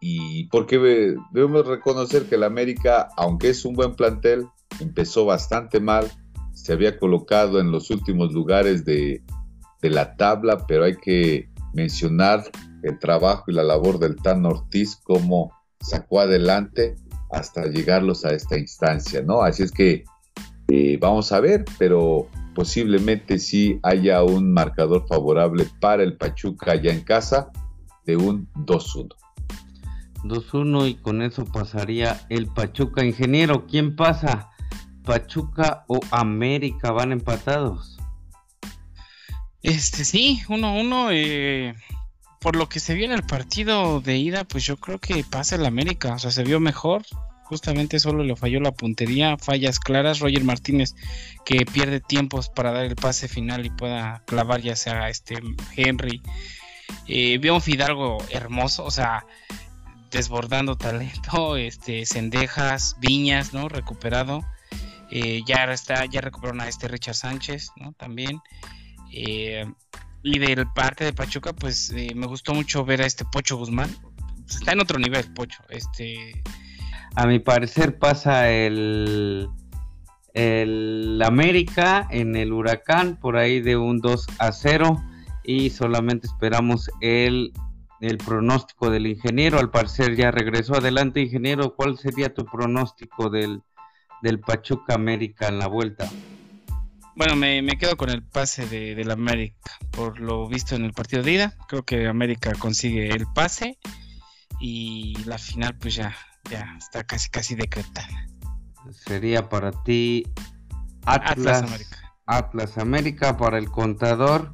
y, 0.00 0.44
porque 0.48 1.16
debemos 1.32 1.66
reconocer 1.66 2.24
que 2.24 2.34
el 2.34 2.44
América, 2.44 3.08
aunque 3.16 3.50
es 3.50 3.64
un 3.64 3.74
buen 3.74 3.94
plantel, 3.94 4.46
empezó 4.80 5.24
bastante 5.24 5.80
mal, 5.80 6.10
se 6.52 6.72
había 6.72 6.98
colocado 6.98 7.60
en 7.60 7.72
los 7.72 7.90
últimos 7.90 8.32
lugares 8.32 8.84
de, 8.84 9.22
la 9.82 10.14
tabla, 10.16 10.66
pero 10.66 10.84
hay 10.84 10.96
que 10.96 11.48
mencionar 11.72 12.44
el 12.82 12.98
trabajo 12.98 13.44
y 13.48 13.54
la 13.54 13.62
labor 13.62 13.98
del 13.98 14.16
Tan 14.16 14.44
Ortiz, 14.44 14.96
como 14.96 15.52
sacó 15.80 16.20
adelante 16.20 16.96
hasta 17.30 17.64
llegarlos 17.64 18.26
a 18.26 18.34
esta 18.34 18.58
instancia, 18.58 19.22
¿no? 19.22 19.40
Así 19.40 19.62
es 19.62 19.72
que 19.72 20.04
eh, 20.68 20.98
vamos 21.00 21.32
a 21.32 21.40
ver, 21.40 21.64
pero 21.78 22.28
posiblemente 22.54 23.38
sí 23.38 23.80
haya 23.82 24.22
un 24.22 24.52
marcador 24.52 25.06
favorable 25.08 25.66
para 25.80 26.02
el 26.02 26.18
Pachuca 26.18 26.74
ya 26.74 26.92
en 26.92 27.02
casa 27.02 27.50
de 28.04 28.16
un 28.16 28.48
2-1. 28.52 29.19
2-1 30.24 30.88
y 30.88 30.94
con 30.94 31.22
eso 31.22 31.44
pasaría 31.44 32.26
el 32.28 32.46
Pachuca. 32.46 33.04
Ingeniero, 33.04 33.66
¿quién 33.66 33.96
pasa? 33.96 34.50
¿Pachuca 35.04 35.84
o 35.88 36.00
América 36.10 36.92
van 36.92 37.12
empatados? 37.12 37.98
Este 39.62 40.04
sí, 40.04 40.40
1-1. 40.48 41.08
Eh, 41.12 41.74
por 42.40 42.56
lo 42.56 42.68
que 42.68 42.80
se 42.80 42.94
vio 42.94 43.04
en 43.04 43.12
el 43.12 43.22
partido 43.22 44.00
de 44.00 44.16
ida, 44.16 44.44
pues 44.44 44.64
yo 44.64 44.76
creo 44.76 44.98
que 44.98 45.24
pasa 45.24 45.56
el 45.56 45.66
América. 45.66 46.14
O 46.14 46.18
sea, 46.18 46.30
se 46.30 46.44
vio 46.44 46.60
mejor 46.60 47.02
justamente 47.50 47.98
solo 47.98 48.22
le 48.22 48.36
falló 48.36 48.60
la 48.60 48.70
puntería, 48.70 49.36
fallas 49.36 49.80
claras, 49.80 50.20
Roger 50.20 50.44
Martínez 50.44 50.94
que 51.44 51.66
pierde 51.66 51.98
tiempos 51.98 52.48
para 52.48 52.70
dar 52.70 52.84
el 52.84 52.94
pase 52.94 53.26
final 53.26 53.66
y 53.66 53.70
pueda 53.70 54.22
clavar 54.24 54.60
ya 54.60 54.76
sea 54.76 55.08
este 55.08 55.40
Henry. 55.74 56.22
Eh, 57.08 57.38
vio 57.38 57.56
un 57.56 57.60
Fidalgo 57.60 58.18
hermoso, 58.30 58.84
o 58.84 58.90
sea, 58.92 59.26
desbordando 60.10 60.76
talento, 60.76 61.56
este 61.56 62.06
Cendejas, 62.06 62.96
Viñas, 63.00 63.52
¿no? 63.52 63.68
Recuperado. 63.68 64.44
Eh, 65.10 65.42
ya 65.44 65.64
está, 65.64 66.04
ya 66.06 66.20
recuperaron 66.20 66.60
a 66.60 66.68
este 66.68 66.86
Richard 66.86 67.16
Sánchez, 67.16 67.72
¿no? 67.76 67.92
También. 67.94 68.40
Eh, 69.12 69.66
y 70.22 70.38
del 70.38 70.66
parte 70.68 71.04
de 71.04 71.12
Pachuca, 71.12 71.52
pues 71.52 71.92
me 72.14 72.26
gustó 72.26 72.54
mucho 72.54 72.84
ver 72.84 73.02
a 73.02 73.06
este 73.06 73.24
Pocho 73.24 73.56
Guzmán. 73.56 73.90
Está 74.48 74.72
en 74.72 74.80
otro 74.80 74.98
nivel, 74.98 75.32
Pocho. 75.32 75.62
Este 75.68 76.42
a 77.16 77.26
mi 77.26 77.38
parecer 77.38 77.98
pasa 77.98 78.50
el, 78.50 79.48
el 80.34 81.20
América 81.24 82.06
en 82.10 82.36
el 82.36 82.52
Huracán 82.52 83.16
por 83.16 83.36
ahí 83.36 83.60
de 83.60 83.76
un 83.76 84.00
2 84.00 84.26
a 84.38 84.52
0 84.52 85.02
y 85.42 85.70
solamente 85.70 86.28
esperamos 86.28 86.90
el, 87.00 87.52
el 88.00 88.18
pronóstico 88.18 88.90
del 88.90 89.06
ingeniero. 89.06 89.58
Al 89.58 89.70
parecer 89.70 90.16
ya 90.16 90.30
regresó. 90.30 90.76
Adelante, 90.76 91.20
ingeniero, 91.20 91.74
¿cuál 91.74 91.98
sería 91.98 92.32
tu 92.32 92.44
pronóstico 92.44 93.30
del, 93.30 93.62
del 94.22 94.40
Pachuca 94.40 94.94
América 94.94 95.48
en 95.48 95.58
la 95.58 95.66
vuelta? 95.66 96.08
Bueno, 97.16 97.36
me, 97.36 97.62
quedo 97.78 97.96
con 97.96 98.10
el 98.10 98.22
pase 98.22 98.66
de, 98.66 98.94
del 98.94 99.10
América. 99.10 99.72
Por 99.90 100.20
lo 100.20 100.48
visto 100.48 100.74
en 100.74 100.84
el 100.84 100.92
partido 100.92 101.22
de 101.22 101.32
ida, 101.32 101.54
creo 101.68 101.84
que 101.84 102.06
América 102.06 102.52
consigue 102.58 103.10
el 103.10 103.26
pase 103.34 103.78
y 104.58 105.16
la 105.24 105.38
final 105.38 105.76
pues 105.78 105.94
ya 105.94 106.14
ya 106.48 106.76
está 106.78 107.04
casi 107.04 107.28
casi 107.28 107.54
decretada. 107.54 108.26
Sería 108.90 109.48
para 109.48 109.72
ti 109.82 110.26
Atlas, 111.04 111.62
América. 111.62 112.14
Atlas 112.26 112.78
América 112.78 113.36
para 113.36 113.58
el 113.58 113.70
contador 113.70 114.52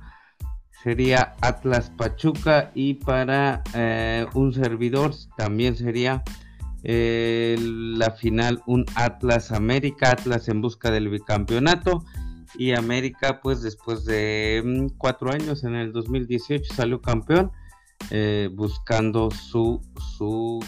sería 0.87 1.35
Atlas 1.40 1.90
Pachuca 1.90 2.71
y 2.73 2.95
para 2.95 3.64
eh, 3.75 4.25
un 4.35 4.55
servidor 4.55 5.12
también 5.37 5.75
sería 5.75 6.23
eh, 6.85 7.57
la 7.59 8.12
final 8.12 8.62
un 8.66 8.87
Atlas 8.95 9.50
América, 9.50 10.12
Atlas 10.12 10.49
en 10.49 10.61
busca 10.61 10.93
del 10.93 11.09
bicampeonato 11.09 12.05
y 12.57 12.73
América 12.73 13.40
pues 13.43 13.62
después 13.62 14.05
de 14.05 14.62
mm, 14.64 14.97
cuatro 14.97 15.33
años 15.33 15.64
en 15.64 15.75
el 15.75 15.93
2018 15.93 16.73
salió 16.73 17.02
campeón 17.02 17.50
eh, 18.11 18.49
buscando 18.55 19.33
su, 19.33 19.81
su 20.16 20.64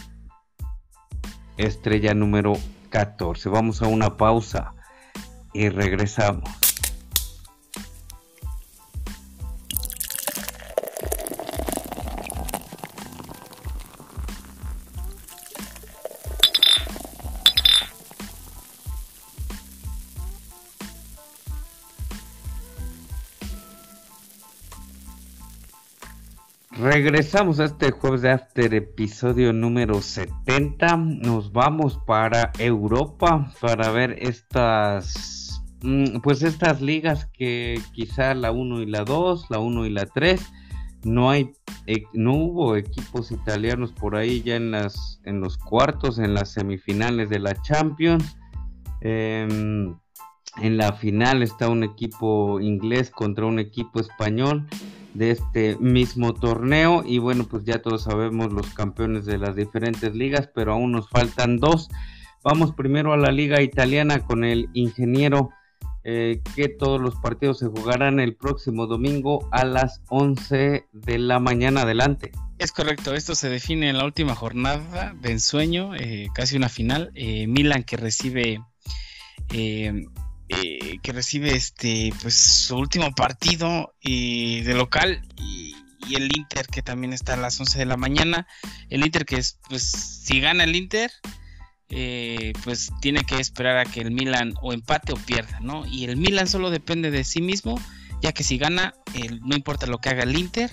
estrella 1.56 2.12
número 2.12 2.54
14. 2.90 3.48
Vamos 3.50 3.82
a 3.82 3.86
una 3.86 4.16
pausa 4.16 4.74
y 5.54 5.68
regresamos. 5.68 6.67
Regresamos 26.80 27.58
a 27.58 27.64
este 27.64 27.90
jueves 27.90 28.22
de 28.22 28.30
After, 28.30 28.72
episodio 28.72 29.52
número 29.52 30.00
70. 30.00 30.96
Nos 30.96 31.50
vamos 31.50 31.98
para 32.06 32.52
Europa 32.56 33.52
para 33.60 33.90
ver 33.90 34.16
estas, 34.20 35.60
mm, 35.82 36.20
pues 36.22 36.44
estas 36.44 36.80
ligas 36.80 37.26
que 37.32 37.80
quizá 37.92 38.32
la 38.34 38.52
1 38.52 38.80
y 38.82 38.86
la 38.86 39.02
2, 39.02 39.46
la 39.50 39.58
1 39.58 39.86
y 39.86 39.90
la 39.90 40.06
3. 40.06 40.40
No 41.02 41.30
hay, 41.30 41.50
no 42.12 42.34
hubo 42.34 42.76
equipos 42.76 43.32
italianos 43.32 43.90
por 43.90 44.14
ahí 44.14 44.42
ya 44.42 44.54
en 44.54 44.70
las, 44.70 45.20
en 45.24 45.40
los 45.40 45.58
cuartos, 45.58 46.20
en 46.20 46.32
las 46.32 46.52
semifinales 46.52 47.28
de 47.28 47.40
la 47.40 47.60
Champions. 47.60 48.36
Em, 49.00 49.96
en 50.62 50.76
la 50.76 50.92
final 50.92 51.42
está 51.42 51.68
un 51.68 51.82
equipo 51.82 52.60
inglés 52.60 53.10
contra 53.10 53.46
un 53.46 53.58
equipo 53.58 53.98
español 53.98 54.68
de 55.18 55.32
este 55.32 55.76
mismo 55.76 56.32
torneo. 56.32 57.02
Y 57.04 57.18
bueno 57.18 57.44
pues 57.44 57.64
ya 57.64 57.82
todos 57.82 58.04
sabemos 58.04 58.52
los 58.52 58.72
campeones 58.72 59.26
de 59.26 59.38
las 59.38 59.54
diferentes 59.56 60.14
ligas 60.14 60.48
pero 60.54 60.72
aún 60.72 60.92
nos 60.92 61.08
faltan 61.10 61.58
dos. 61.58 61.88
Vamos 62.42 62.72
primero 62.72 63.12
a 63.12 63.16
la 63.16 63.32
liga 63.32 63.60
italiana 63.60 64.20
con 64.20 64.44
el 64.44 64.68
ingeniero 64.72 65.50
eh, 66.04 66.40
que 66.54 66.68
todos 66.68 67.00
los 67.00 67.16
partidos 67.16 67.58
se 67.58 67.66
jugarán 67.66 68.20
el 68.20 68.36
próximo 68.36 68.86
domingo 68.86 69.48
a 69.50 69.64
las 69.64 70.00
11 70.08 70.86
de 70.92 71.18
la 71.18 71.40
mañana. 71.40 71.82
Adelante. 71.82 72.32
Es 72.58 72.72
correcto, 72.72 73.14
esto 73.14 73.36
se 73.36 73.48
define 73.48 73.88
en 73.88 73.98
la 73.98 74.04
última 74.04 74.34
jornada 74.34 75.14
de 75.20 75.30
ensueño, 75.30 75.94
eh, 75.94 76.28
casi 76.34 76.56
una 76.56 76.68
final. 76.68 77.12
Eh, 77.14 77.46
Milan 77.46 77.84
que 77.84 77.96
recibe 77.96 78.60
eh, 79.52 80.06
que 80.48 81.12
recibe 81.12 81.54
este 81.54 82.12
pues 82.22 82.34
su 82.34 82.76
último 82.76 83.12
partido 83.14 83.94
eh, 84.02 84.62
de 84.64 84.74
local 84.74 85.22
y, 85.36 85.74
el 86.14 86.30
Inter 86.34 86.66
que 86.68 86.80
también 86.80 87.12
está 87.12 87.34
a 87.34 87.36
las 87.36 87.60
11 87.60 87.80
de 87.80 87.84
la 87.84 87.98
mañana. 87.98 88.46
El 88.88 89.04
Inter 89.04 89.26
que 89.26 89.36
es 89.36 89.58
pues 89.68 89.82
si 89.82 90.40
gana 90.40 90.64
el 90.64 90.74
Inter 90.74 91.10
eh, 91.90 92.54
pues 92.64 92.90
tiene 93.02 93.24
que 93.24 93.36
esperar 93.36 93.76
a 93.76 93.84
que 93.84 94.00
el 94.00 94.10
Milan 94.10 94.54
o 94.62 94.72
empate 94.72 95.12
o 95.12 95.16
pierda 95.16 95.60
no 95.60 95.84
y 95.86 96.04
el 96.04 96.16
Milan 96.16 96.48
solo 96.48 96.70
depende 96.70 97.10
de 97.10 97.24
sí 97.24 97.42
mismo 97.42 97.78
ya 98.22 98.32
que 98.32 98.42
si 98.42 98.56
gana 98.56 98.94
no 99.42 99.54
importa 99.54 99.86
lo 99.86 99.98
que 99.98 100.08
haga 100.08 100.22
el 100.22 100.38
Inter 100.38 100.70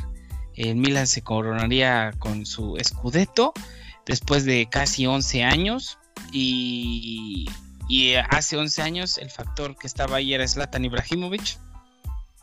el 0.56 0.78
Milan 0.78 1.08
se 1.08 1.22
coronaría 1.22 2.14
con 2.18 2.46
su 2.46 2.78
escudeto 2.78 3.54
después 4.06 4.46
de 4.46 4.68
casi 4.70 5.06
11 5.06 5.44
años 5.44 5.98
y 6.32 7.50
y 7.88 8.10
eh, 8.10 8.24
hace 8.30 8.58
11 8.58 8.82
años 8.82 9.18
el 9.18 9.30
factor 9.30 9.78
que 9.78 9.88
estaba 9.88 10.18
ahí 10.18 10.34
era 10.34 10.48
Zlatan 10.48 10.86
Ibrahimovic. 10.86 11.58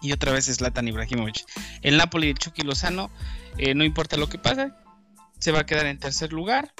Y 0.01 0.13
otra 0.13 0.33
vez 0.33 0.47
Zlatan 0.47 0.89
Ibrahimovic. 0.89 1.45
El 1.83 1.97
Napoli 1.97 2.29
de 2.29 2.35
Chucky 2.35 2.63
Lozano, 2.63 3.11
eh, 3.57 3.75
no 3.75 3.85
importa 3.85 4.17
lo 4.17 4.29
que 4.29 4.39
pase, 4.39 4.73
se 5.39 5.53
va 5.53 5.61
a 5.61 5.67
quedar 5.67 5.87
en 5.87 5.99
tercer 5.99 6.33
lugar. 6.33 6.73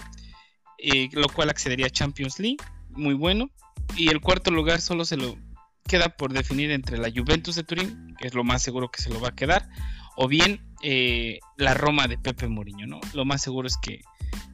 Eh, 0.79 1.09
lo 1.13 1.29
cual 1.29 1.49
accedería 1.49 1.87
a 1.87 1.91
Champions 1.91 2.41
League. 2.41 2.59
Muy 2.91 3.15
bueno. 3.15 3.51
Y 3.97 4.09
el 4.09 4.21
cuarto 4.21 4.51
lugar 4.51 4.81
solo 4.81 5.05
se 5.05 5.17
lo 5.17 5.37
queda 5.87 6.09
por 6.09 6.33
definir 6.33 6.71
entre 6.71 6.99
la 6.99 7.11
Juventus 7.11 7.55
de 7.55 7.65
Turín, 7.65 8.17
que 8.19 8.27
es 8.27 8.35
lo 8.35 8.45
más 8.45 8.63
seguro 8.63 8.91
que 8.91 9.03
se 9.03 9.11
lo 9.11 9.21
va 9.21 9.29
a 9.29 9.35
quedar, 9.35 9.69
o 10.17 10.29
bien 10.29 10.72
la 10.83 11.75
Roma 11.75 12.09
de 12.09 12.19
Pepe 12.19 12.49
Mourinho, 12.49 12.87
¿no? 12.87 13.01
Lo 13.15 13.25
más 13.25 13.43
seguro 13.43 13.69
es 13.69 13.77
que 13.77 14.03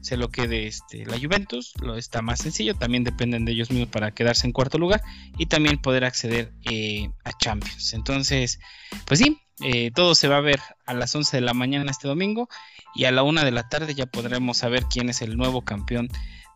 se 0.00 0.16
lo 0.16 0.28
quede 0.28 0.66
este, 0.66 1.04
la 1.06 1.18
Juventus, 1.18 1.74
lo 1.80 1.96
está 1.96 2.22
más 2.22 2.40
sencillo, 2.40 2.74
también 2.74 3.04
dependen 3.04 3.44
de 3.44 3.52
ellos 3.52 3.70
mismos 3.70 3.88
para 3.88 4.12
quedarse 4.12 4.46
en 4.46 4.52
cuarto 4.52 4.78
lugar 4.78 5.02
y 5.36 5.46
también 5.46 5.78
poder 5.78 6.04
acceder 6.04 6.52
eh, 6.70 7.10
a 7.24 7.32
Champions. 7.36 7.92
Entonces, 7.94 8.60
pues 9.06 9.20
sí, 9.20 9.38
eh, 9.60 9.90
todo 9.94 10.14
se 10.14 10.28
va 10.28 10.36
a 10.36 10.40
ver 10.40 10.60
a 10.86 10.94
las 10.94 11.14
11 11.14 11.36
de 11.36 11.40
la 11.40 11.54
mañana 11.54 11.90
este 11.90 12.08
domingo 12.08 12.48
y 12.94 13.04
a 13.04 13.12
la 13.12 13.22
1 13.22 13.44
de 13.44 13.50
la 13.50 13.68
tarde 13.68 13.94
ya 13.94 14.06
podremos 14.06 14.58
saber 14.58 14.84
quién 14.84 15.08
es 15.08 15.20
el 15.22 15.36
nuevo 15.36 15.62
campeón 15.62 16.08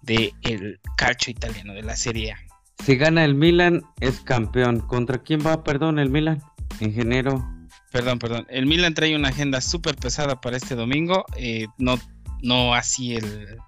del 0.02 0.80
calcio 0.96 1.30
italiano, 1.30 1.74
de 1.74 1.82
la 1.82 1.96
Serie 1.96 2.32
A. 2.32 2.38
Si 2.84 2.96
gana 2.96 3.24
el 3.24 3.34
Milan, 3.34 3.82
es 4.00 4.20
campeón. 4.20 4.80
¿Contra 4.80 5.18
quién 5.18 5.40
va, 5.46 5.62
perdón, 5.62 5.98
el 5.98 6.10
Milan? 6.10 6.42
Ingeniero. 6.80 7.44
Perdón, 7.92 8.18
perdón. 8.18 8.46
El 8.48 8.66
Milan 8.66 8.94
trae 8.94 9.14
una 9.14 9.28
agenda 9.28 9.60
súper 9.60 9.96
pesada 9.96 10.40
para 10.40 10.56
este 10.56 10.74
domingo. 10.74 11.26
Eh, 11.36 11.66
no 11.78 11.98
no 12.42 12.74
así 12.74 13.14
el, 13.14 13.58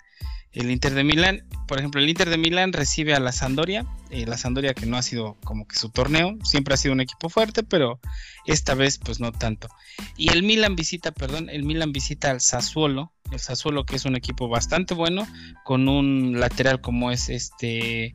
Inter 0.52 0.94
de 0.94 1.04
Milán. 1.04 1.46
Por 1.66 1.78
ejemplo, 1.78 2.00
el 2.00 2.08
Inter 2.08 2.28
de 2.28 2.36
Milán 2.36 2.72
recibe 2.72 3.14
a 3.14 3.20
la 3.20 3.32
Sandoria, 3.32 3.86
eh, 4.10 4.26
la 4.26 4.36
Sandoria 4.36 4.74
que 4.74 4.86
no 4.86 4.96
ha 4.96 5.02
sido 5.02 5.36
como 5.44 5.66
que 5.66 5.76
su 5.76 5.88
torneo, 5.88 6.36
siempre 6.44 6.74
ha 6.74 6.76
sido 6.76 6.92
un 6.92 7.00
equipo 7.00 7.28
fuerte, 7.28 7.62
pero 7.62 7.98
esta 8.46 8.74
vez 8.74 8.98
pues 8.98 9.18
no 9.18 9.32
tanto. 9.32 9.68
Y 10.16 10.30
el 10.30 10.42
Milan 10.42 10.76
visita, 10.76 11.12
perdón, 11.12 11.48
el 11.48 11.64
Milan 11.64 11.92
visita 11.92 12.30
al 12.30 12.40
Sassuolo, 12.40 13.12
el 13.32 13.40
Sassuolo 13.40 13.84
que 13.84 13.96
es 13.96 14.04
un 14.04 14.14
equipo 14.14 14.48
bastante 14.48 14.94
bueno, 14.94 15.26
con 15.64 15.88
un 15.88 16.38
lateral 16.38 16.80
como 16.80 17.10
es 17.10 17.30
este 17.30 18.14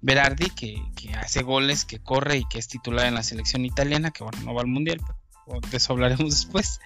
Berardi, 0.00 0.50
que, 0.50 0.78
hace 1.18 1.42
goles, 1.42 1.84
que 1.84 1.98
corre 1.98 2.38
y 2.38 2.44
que 2.48 2.58
es 2.58 2.68
titular 2.68 3.06
en 3.06 3.14
la 3.14 3.22
selección 3.22 3.64
italiana, 3.64 4.10
que 4.10 4.24
bueno, 4.24 4.38
no 4.42 4.54
va 4.54 4.62
al 4.62 4.68
Mundial, 4.68 5.00
pero 5.00 5.23
de 5.70 5.76
eso 5.76 5.92
hablaremos 5.92 6.30
después. 6.30 6.80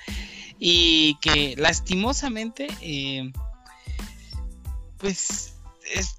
Y 0.58 1.16
que 1.20 1.54
lastimosamente 1.56 2.66
eh, 2.80 3.32
pues 4.98 5.54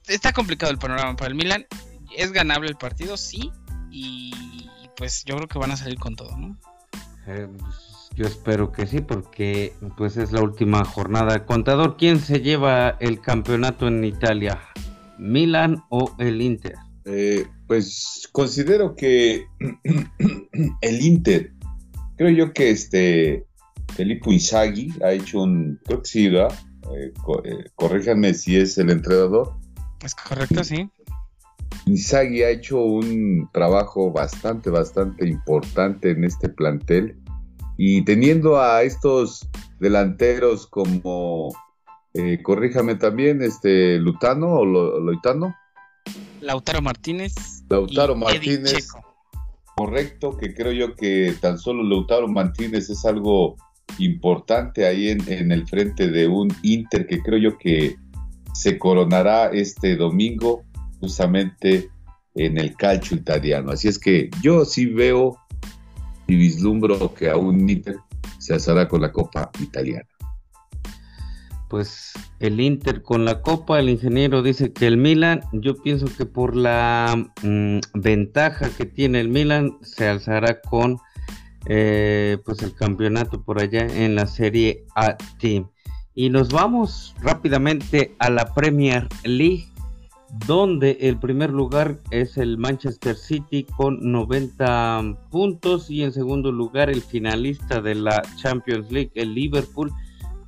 está 0.08 0.34
complicado 0.34 0.72
el 0.72 0.80
panorama 0.80 1.16
para 1.16 1.30
el 1.30 1.36
Milan. 1.36 1.66
Es 2.16 2.32
ganable 2.32 2.70
el 2.70 2.78
partido 2.78 3.18
sí 3.18 3.52
y 3.92 4.32
pues 4.98 5.24
yo 5.26 5.36
creo 5.36 5.48
que 5.48 5.60
van 5.60 5.72
a 5.72 5.78
salir 5.78 5.98
con 5.98 6.16
todo 6.16 6.36
no 6.38 6.58
eh, 7.26 7.48
pues, 7.58 8.10
yo 8.16 8.26
espero 8.26 8.72
que 8.72 8.86
sí 8.86 9.02
porque 9.02 9.74
pues 9.98 10.18
es 10.18 10.32
la 10.32 10.42
última 10.42 10.84
jornada. 10.84 11.46
Contador 11.46 11.96
quién 11.98 12.20
se 12.20 12.42
lleva 12.42 12.98
el 13.00 13.22
campeonato 13.22 13.88
en 13.88 14.04
Italia 14.04 14.60
Milan 15.18 15.84
o 15.90 16.16
el 16.20 16.42
Inter 16.42 16.76
eh, 17.06 17.48
pues 17.68 18.28
considero 18.32 18.96
que 18.96 19.48
el 20.82 21.02
Inter 21.02 21.54
creo 22.20 22.32
yo 22.32 22.54
que 22.54 22.70
este 22.70 23.46
Felipe 23.96 24.30
Inzaghi 24.30 24.94
ha 25.02 25.14
hecho 25.14 25.42
un, 25.42 25.80
creo 25.86 26.02
que 26.02 26.08
sí, 26.08 26.28
eh, 26.28 27.14
eh 27.46 28.34
si 28.34 28.58
es 28.58 28.78
el 28.78 28.90
entrenador. 28.90 29.54
Es 30.04 30.16
correcto, 30.16 30.66
sí. 30.66 30.90
Inzaghi 31.86 32.44
ha 32.44 32.50
hecho 32.50 32.82
un 32.82 33.50
trabajo 33.54 34.12
bastante, 34.12 34.70
bastante 34.70 35.30
importante 35.30 36.12
en 36.12 36.26
este 36.26 36.50
plantel 36.50 37.18
y 37.78 38.04
teniendo 38.04 38.60
a 38.60 38.84
estos 38.84 39.48
delanteros 39.80 40.68
como, 40.68 41.56
eh, 42.16 42.42
corríjame 42.44 42.96
también, 42.96 43.42
este 43.42 43.98
Lutano 43.98 44.56
o 44.56 44.66
Loitano. 44.66 45.56
Lautaro 46.42 46.82
Martínez. 46.82 47.34
Lautaro 47.70 48.16
Martínez. 48.18 48.90
Correcto, 49.80 50.36
que 50.36 50.54
creo 50.54 50.74
yo 50.74 50.94
que 50.94 51.34
tan 51.40 51.58
solo 51.58 51.84
Lautaro 51.84 52.28
Martínez 52.28 52.90
es 52.90 53.06
algo 53.06 53.56
importante 53.98 54.86
ahí 54.86 55.08
en, 55.08 55.54
el 55.54 55.66
frente 55.70 56.10
de 56.10 56.28
un 56.28 56.54
Inter 56.64 57.08
que 57.08 57.22
creo 57.22 57.38
yo 57.38 57.58
que 57.58 57.96
se 58.54 58.78
coronará 58.78 59.52
este 59.54 59.96
domingo 59.96 60.66
justamente 61.00 61.88
en 62.36 62.58
el 62.58 62.76
calcio 62.76 63.16
italiano. 63.16 63.72
Así 63.72 63.88
es 63.88 63.98
que 63.98 64.30
yo 64.42 64.66
sí 64.66 64.86
veo 64.86 65.38
y 66.28 66.36
vislumbro 66.36 67.14
que 67.14 67.30
a 67.30 67.38
un 67.38 67.70
Inter 67.70 67.96
se 68.38 68.56
alzará 68.56 68.86
con 68.86 69.00
la 69.00 69.14
Copa 69.14 69.50
Italiana. 69.62 70.09
Pues 71.70 72.14
el 72.40 72.60
Inter 72.60 73.04
con 73.04 73.26
la 73.26 73.42
Copa, 73.42 73.80
el 73.80 73.90
ingeniero 73.90 74.42
dice 74.42 74.74
que 74.74 74.88
el 74.88 74.98
Milan, 74.98 75.42
yo 75.54 75.76
pienso 75.76 76.08
que 76.18 76.26
por 76.26 76.56
la 76.56 77.16
mm, 77.44 77.80
ventaja 77.94 78.70
que 78.70 78.86
tiene 78.86 79.20
el 79.20 79.30
Milan, 79.30 79.78
se 79.82 80.08
alzará 80.08 80.62
con 80.62 80.98
eh, 81.66 82.38
pues 82.46 82.64
el 82.64 82.74
campeonato 82.74 83.44
por 83.44 83.62
allá 83.62 83.86
en 83.86 84.16
la 84.16 84.26
Serie 84.26 84.86
A 84.96 85.16
Team. 85.40 85.70
Y 86.16 86.30
nos 86.30 86.50
vamos 86.50 87.16
rápidamente 87.22 88.16
a 88.20 88.30
la 88.30 88.54
Premier 88.54 89.08
League, 89.24 89.68
donde 90.48 90.98
el 91.02 91.20
primer 91.20 91.52
lugar 91.52 92.00
es 92.12 92.38
el 92.38 92.58
Manchester 92.58 93.16
City 93.16 93.64
con 93.64 94.12
90 94.12 95.28
puntos 95.30 95.90
y 95.90 96.04
en 96.04 96.12
segundo 96.12 96.52
lugar 96.52 96.90
el 96.90 97.02
finalista 97.02 97.82
de 97.82 97.96
la 97.96 98.22
Champions 98.38 98.92
League, 98.92 99.12
el 99.16 99.34
Liverpool, 99.34 99.92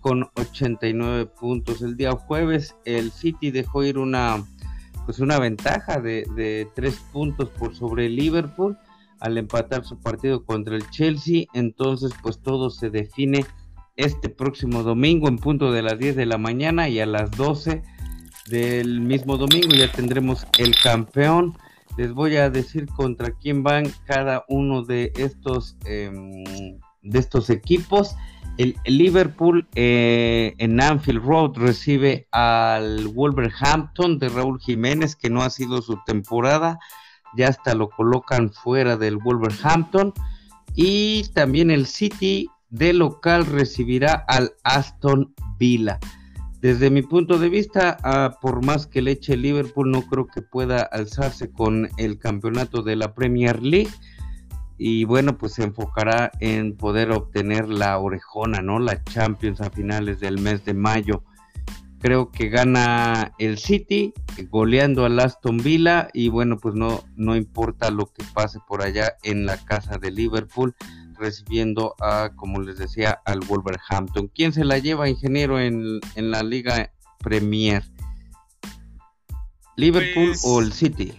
con 0.01 0.29
89 0.35 1.27
puntos. 1.39 1.81
El 1.81 1.95
día 1.95 2.11
jueves 2.11 2.75
el 2.85 3.11
City 3.11 3.51
dejó 3.51 3.83
ir 3.83 3.97
una 3.97 4.43
pues 5.05 5.19
una 5.19 5.39
ventaja 5.39 5.99
de, 5.99 6.25
de 6.35 6.67
3 6.75 6.95
puntos 7.11 7.49
por 7.49 7.75
sobre 7.75 8.07
Liverpool 8.09 8.77
al 9.19 9.37
empatar 9.37 9.85
su 9.85 9.97
partido 9.99 10.45
contra 10.45 10.75
el 10.75 10.89
Chelsea. 10.89 11.45
Entonces, 11.53 12.11
pues 12.21 12.39
todo 12.39 12.69
se 12.69 12.89
define 12.89 13.45
este 13.95 14.29
próximo 14.29 14.83
domingo 14.83 15.27
en 15.27 15.37
punto 15.37 15.71
de 15.71 15.81
las 15.81 15.97
10 15.97 16.15
de 16.15 16.25
la 16.25 16.37
mañana 16.37 16.89
y 16.89 16.99
a 16.99 17.05
las 17.05 17.31
12 17.31 17.83
del 18.49 19.01
mismo 19.01 19.37
domingo 19.37 19.73
ya 19.73 19.91
tendremos 19.91 20.45
el 20.57 20.75
campeón. 20.83 21.55
Les 21.97 22.13
voy 22.13 22.37
a 22.37 22.49
decir 22.49 22.87
contra 22.87 23.31
quién 23.31 23.63
van 23.63 23.85
cada 24.05 24.45
uno 24.47 24.83
de 24.83 25.11
estos, 25.15 25.77
em, 25.85 26.43
de 27.01 27.19
estos 27.19 27.49
equipos. 27.49 28.15
El, 28.57 28.75
Liverpool 28.85 29.67
eh, 29.75 30.53
en 30.57 30.81
Anfield 30.81 31.23
Road 31.23 31.53
recibe 31.55 32.27
al 32.31 33.07
Wolverhampton 33.07 34.19
de 34.19 34.29
Raúl 34.29 34.59
Jiménez, 34.59 35.15
que 35.15 35.29
no 35.29 35.41
ha 35.41 35.49
sido 35.49 35.81
su 35.81 35.99
temporada. 36.05 36.79
Ya 37.35 37.47
hasta 37.47 37.73
lo 37.75 37.89
colocan 37.89 38.51
fuera 38.51 38.97
del 38.97 39.17
Wolverhampton. 39.17 40.13
Y 40.75 41.23
también 41.33 41.71
el 41.71 41.85
City 41.85 42.49
de 42.69 42.93
local 42.93 43.45
recibirá 43.45 44.13
al 44.27 44.53
Aston 44.63 45.33
Villa. 45.57 45.99
Desde 46.61 46.91
mi 46.91 47.01
punto 47.01 47.39
de 47.39 47.49
vista, 47.49 47.97
ah, 48.03 48.37
por 48.39 48.63
más 48.63 48.85
que 48.85 49.01
le 49.01 49.11
eche 49.11 49.35
Liverpool, 49.35 49.89
no 49.89 50.03
creo 50.03 50.27
que 50.27 50.43
pueda 50.43 50.81
alzarse 50.83 51.51
con 51.51 51.89
el 51.97 52.19
campeonato 52.19 52.83
de 52.83 52.95
la 52.95 53.15
Premier 53.15 53.63
League. 53.63 53.89
Y 54.83 55.03
bueno, 55.03 55.37
pues 55.37 55.53
se 55.53 55.63
enfocará 55.63 56.31
en 56.39 56.75
poder 56.75 57.11
obtener 57.11 57.69
la 57.69 57.99
orejona, 57.99 58.63
¿no? 58.63 58.79
La 58.79 59.03
Champions 59.03 59.61
a 59.61 59.69
finales 59.69 60.19
del 60.19 60.39
mes 60.39 60.65
de 60.65 60.73
mayo. 60.73 61.23
Creo 61.99 62.31
que 62.31 62.49
gana 62.49 63.31
el 63.37 63.59
City 63.59 64.11
goleando 64.49 65.05
al 65.05 65.19
Aston 65.19 65.57
Villa 65.57 66.07
y 66.13 66.29
bueno, 66.29 66.57
pues 66.57 66.73
no, 66.73 67.03
no 67.15 67.35
importa 67.35 67.91
lo 67.91 68.07
que 68.07 68.23
pase 68.33 68.57
por 68.67 68.81
allá 68.81 69.17
en 69.21 69.45
la 69.45 69.57
casa 69.57 69.99
de 69.99 70.09
Liverpool 70.09 70.73
recibiendo 71.15 71.93
a, 72.01 72.31
como 72.35 72.59
les 72.59 72.79
decía, 72.79 73.21
al 73.25 73.41
Wolverhampton. 73.41 74.31
¿Quién 74.33 74.51
se 74.51 74.65
la 74.65 74.79
lleva, 74.79 75.07
ingeniero, 75.07 75.59
en, 75.59 75.99
la 76.15 76.41
Liga 76.41 76.91
Premier? 77.19 77.83
¿Liverpool 79.75 80.29
pues, 80.29 80.41
o 80.43 80.59
el 80.59 80.73
City? 80.73 81.13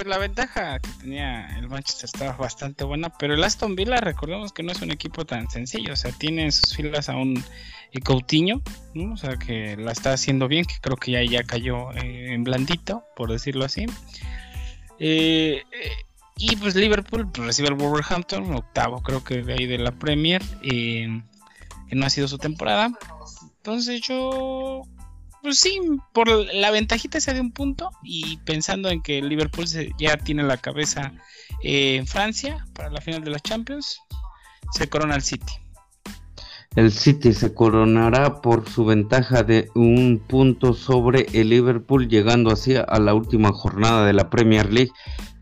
Pues 0.00 0.08
la 0.08 0.16
ventaja 0.16 0.78
que 0.78 0.88
tenía 0.98 1.58
el 1.58 1.68
Manchester 1.68 2.06
estaba 2.06 2.32
bastante 2.32 2.84
buena, 2.84 3.10
pero 3.10 3.34
el 3.34 3.44
Aston 3.44 3.76
Villa, 3.76 4.00
recordemos 4.00 4.50
que 4.50 4.62
no 4.62 4.72
es 4.72 4.80
un 4.80 4.90
equipo 4.90 5.26
tan 5.26 5.50
sencillo, 5.50 5.92
o 5.92 5.96
sea, 5.96 6.10
tiene 6.10 6.44
en 6.44 6.52
sus 6.52 6.74
filas 6.74 7.10
a 7.10 7.16
un 7.16 7.44
Coutinho, 8.02 8.62
o 9.12 9.16
sea, 9.18 9.36
que 9.36 9.76
la 9.76 9.92
está 9.92 10.14
haciendo 10.14 10.48
bien, 10.48 10.64
que 10.64 10.76
creo 10.80 10.96
que 10.96 11.10
ya, 11.10 11.22
ya 11.22 11.42
cayó 11.42 11.92
eh, 11.92 12.32
en 12.32 12.44
blandito, 12.44 13.04
por 13.14 13.30
decirlo 13.30 13.66
así. 13.66 13.84
Eh, 14.98 15.64
eh 15.70 15.92
y 16.38 16.56
pues 16.56 16.74
Liverpool 16.76 17.30
pues, 17.30 17.48
recibe 17.48 17.68
al 17.68 17.74
Wolverhampton, 17.74 18.54
octavo 18.54 19.02
creo 19.02 19.22
que 19.22 19.42
de 19.42 19.52
ahí 19.52 19.66
de 19.66 19.76
la 19.76 19.92
Premier, 19.92 20.40
eh, 20.62 21.22
que 21.90 21.94
no 21.94 22.06
ha 22.06 22.08
sido 22.08 22.26
su 22.26 22.38
temporada. 22.38 22.90
Entonces 23.58 24.00
yo, 24.00 24.82
pues 25.42 25.58
sí, 25.58 25.80
por 26.12 26.28
la 26.28 26.70
ventajita 26.70 27.18
esa 27.18 27.32
de 27.32 27.40
un 27.40 27.52
punto 27.52 27.90
y 28.02 28.38
pensando 28.38 28.88
en 28.88 29.02
que 29.02 29.22
Liverpool 29.22 29.66
ya 29.98 30.16
tiene 30.16 30.42
la 30.42 30.56
cabeza 30.56 31.12
eh, 31.62 31.96
en 31.96 32.06
Francia 32.06 32.66
para 32.74 32.90
la 32.90 33.00
final 33.00 33.24
de 33.24 33.30
la 33.30 33.40
Champions, 33.40 34.00
se 34.72 34.88
corona 34.88 35.16
el 35.16 35.22
City. 35.22 35.52
El 36.76 36.92
City 36.92 37.32
se 37.32 37.52
coronará 37.52 38.40
por 38.40 38.68
su 38.68 38.84
ventaja 38.84 39.42
de 39.42 39.70
un 39.74 40.22
punto 40.26 40.72
sobre 40.72 41.26
el 41.32 41.48
Liverpool, 41.48 42.08
llegando 42.08 42.52
así 42.52 42.76
a 42.76 42.98
la 43.00 43.12
última 43.12 43.52
jornada 43.52 44.06
de 44.06 44.12
la 44.12 44.30
Premier 44.30 44.72
League 44.72 44.92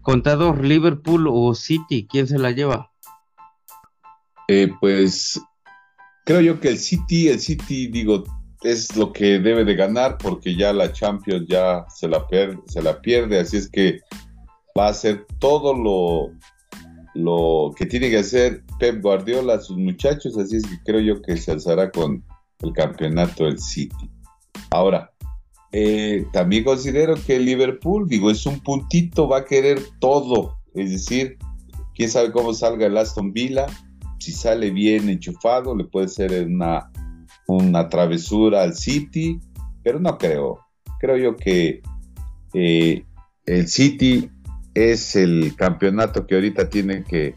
Contador, 0.09 0.65
Liverpool 0.65 1.29
o 1.31 1.55
City, 1.55 2.07
¿quién 2.09 2.27
se 2.27 2.39
la 2.39 2.51
lleva? 2.51 2.91
Eh, 4.49 4.73
pues 4.81 5.39
creo 6.25 6.41
yo 6.41 6.61
que 6.61 6.69
el 6.69 6.79
City, 6.79 7.29
el 7.29 7.41
City, 7.41 7.89
digo, 7.89 8.25
es 8.63 8.97
lo 8.97 9.13
que 9.13 9.39
debe 9.39 9.65
de 9.65 9.75
ganar 9.75 10.19
porque 10.19 10.57
ya 10.57 10.73
la 10.73 10.93
Champions 10.93 11.47
ya 11.49 11.87
se 11.89 12.09
la, 12.09 12.27
se 12.67 12.83
la 12.83 13.01
pierde, 13.01 13.39
así 13.39 13.57
es 13.57 13.69
que 13.69 14.01
va 14.79 14.87
a 14.87 14.91
hacer 14.91 15.27
todo 15.39 15.75
lo, 15.75 16.33
lo 17.15 17.75
que 17.77 17.87
tiene 17.87 18.11
que 18.11 18.19
hacer 18.19 18.63
Pep 18.79 19.03
Guardiola 19.03 19.55
a 19.55 19.61
sus 19.61 19.77
muchachos, 19.77 20.37
así 20.39 20.57
es 20.57 20.67
que 20.67 20.79
creo 20.85 21.01
yo 21.01 21.23
que 21.23 21.37
se 21.37 21.53
alzará 21.53 21.91
con 21.91 22.25
el 22.61 22.73
campeonato 22.73 23.45
del 23.45 23.59
City. 23.59 24.11
Ahora, 24.71 25.13
eh, 25.73 26.27
también 26.33 26.65
considero 26.65 27.15
que 27.15 27.39
Liverpool, 27.39 28.09
digo, 28.09 28.31
es 28.31 28.47
un 28.47 28.61
puntito, 28.61 29.29
va 29.29 29.39
a 29.39 29.45
querer 29.45 29.81
todo. 30.01 30.59
Es 30.75 30.91
decir, 30.91 31.39
quién 31.95 32.11
sabe 32.11 32.33
cómo 32.33 32.55
salga 32.55 32.87
el 32.87 32.97
Aston 32.97 33.33
Villa. 33.33 33.67
Si 34.19 34.33
sale 34.33 34.71
bien 34.71 35.09
enchufado, 35.09 35.77
le 35.77 35.85
puede 35.85 36.09
ser 36.09 36.47
una, 36.47 36.91
una 37.49 37.89
travesura 37.89 38.63
al 38.63 38.75
City, 38.75 39.41
pero 39.83 39.99
no 39.99 40.17
creo. 40.17 40.61
Creo 41.01 41.17
yo 41.17 41.37
que 41.37 41.83
eh, 42.55 43.05
el 43.47 43.67
City 43.67 44.31
es 44.75 45.17
el 45.17 45.57
campeonato 45.57 46.27
que 46.27 46.37
ahorita 46.37 46.69
tienen 46.69 47.03
que, 47.03 47.35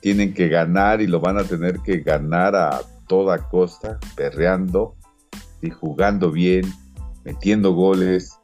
tienen 0.00 0.32
que 0.32 0.48
ganar 0.48 1.00
y 1.00 1.08
lo 1.08 1.20
van 1.20 1.38
a 1.38 1.44
tener 1.44 1.80
que 1.80 1.98
ganar 1.98 2.54
a 2.54 2.80
toda 3.08 3.48
costa, 3.48 3.98
perreando 4.14 4.94
y 5.62 5.70
jugando 5.70 6.30
bien 6.30 6.64
metiendo 7.26 7.72
goles. 7.72 8.38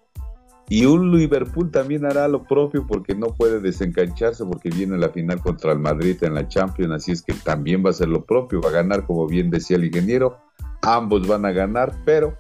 Y 0.69 0.87
un 0.87 1.17
Liverpool 1.17 1.71
también 1.71 2.05
hará 2.05 2.29
lo 2.29 2.45
propio 2.45 2.87
porque 2.87 3.15
no 3.15 3.29
puede 3.29 3.61
desencancharse 3.61 4.45
porque 4.45 4.71
viene 4.71 4.99
la 4.99 5.11
final 5.11 5.41
contra 5.41 5.73
el 5.73 5.79
Madrid 5.79 6.17
en 6.23 6.35
la 6.35 6.49
Champions, 6.49 6.93
así 6.93 7.13
es 7.13 7.23
que 7.23 7.33
también 7.33 7.85
va 7.85 7.89
a 7.89 7.91
hacer 7.91 8.09
lo 8.09 8.25
propio, 8.25 8.61
va 8.61 8.71
a 8.71 8.73
ganar 8.73 9.07
como 9.07 9.27
bien 9.27 9.51
decía 9.51 9.77
el 9.77 9.85
ingeniero, 9.85 10.39
ambos 10.83 11.27
van 11.27 11.47
a 11.47 11.53
ganar, 11.53 11.95
pero 12.05 12.37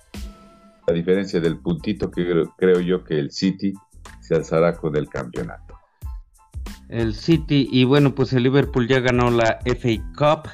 la 0.86 0.94
diferencia 0.94 1.40
del 1.40 1.58
puntito 1.58 2.10
que 2.10 2.44
creo 2.58 2.80
yo 2.80 3.04
que 3.04 3.18
el 3.18 3.30
City 3.30 3.72
se 4.20 4.34
alzará 4.34 4.76
con 4.76 4.96
el 4.96 5.08
campeonato. 5.08 5.78
El 6.88 7.14
City 7.14 7.68
y 7.70 7.84
bueno, 7.84 8.14
pues 8.14 8.32
el 8.32 8.42
Liverpool 8.42 8.86
ya 8.86 9.00
ganó 9.00 9.30
la 9.30 9.58
FA 9.64 10.12
Cup. 10.16 10.50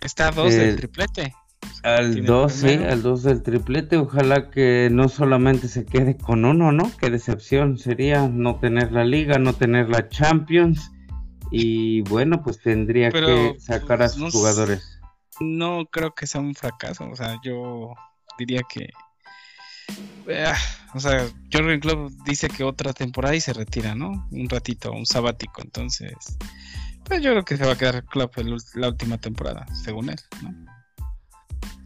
Está 0.00 0.28
a 0.28 0.30
dos 0.30 0.54
del 0.54 0.70
eh, 0.70 0.76
triplete. 0.76 1.34
Al 1.82 2.24
2, 2.24 2.64
al 2.64 3.02
2 3.02 3.22
del 3.22 3.42
triplete. 3.42 3.96
Ojalá 3.96 4.50
que 4.50 4.88
no 4.90 5.08
solamente 5.08 5.68
se 5.68 5.84
quede 5.84 6.16
con 6.16 6.44
uno, 6.44 6.72
¿no? 6.72 6.90
Qué 6.98 7.10
decepción 7.10 7.78
sería 7.78 8.28
no 8.28 8.58
tener 8.58 8.92
la 8.92 9.04
liga, 9.04 9.38
no 9.38 9.52
tener 9.52 9.88
la 9.88 10.08
Champions. 10.08 10.90
Y 11.50 12.02
bueno, 12.02 12.42
pues 12.42 12.60
tendría 12.60 13.10
que 13.10 13.56
sacar 13.58 14.02
a 14.02 14.08
sus 14.08 14.32
jugadores. 14.32 14.95
No 15.40 15.86
creo 15.86 16.14
que 16.14 16.26
sea 16.26 16.40
un 16.40 16.54
fracaso. 16.54 17.08
O 17.10 17.16
sea, 17.16 17.38
yo 17.42 17.94
diría 18.38 18.62
que. 18.68 18.90
Ah, 20.28 20.56
o 20.94 21.00
sea, 21.00 21.28
Jorgen 21.52 21.80
Klopp 21.80 22.10
dice 22.24 22.48
que 22.48 22.64
otra 22.64 22.92
temporada 22.92 23.34
y 23.36 23.40
se 23.40 23.52
retira, 23.52 23.94
¿no? 23.94 24.26
Un 24.30 24.48
ratito, 24.48 24.90
un 24.92 25.06
sabático. 25.06 25.62
Entonces, 25.62 26.14
pues 27.04 27.22
yo 27.22 27.30
creo 27.30 27.44
que 27.44 27.56
se 27.56 27.64
va 27.64 27.72
a 27.72 27.78
quedar 27.78 28.04
Klopp 28.04 28.36
la 28.74 28.88
última 28.88 29.18
temporada, 29.18 29.66
según 29.74 30.10
él, 30.10 30.18
¿no? 30.42 30.52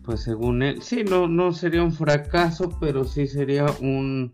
pues 0.05 0.23
según 0.23 0.63
él, 0.63 0.83
sí, 0.83 1.05
no, 1.09 1.29
no 1.29 1.53
sería 1.53 1.83
un 1.83 1.93
fracaso, 1.93 2.77
pero 2.81 3.05
sí 3.05 3.27
sería 3.27 3.67
un, 3.81 4.33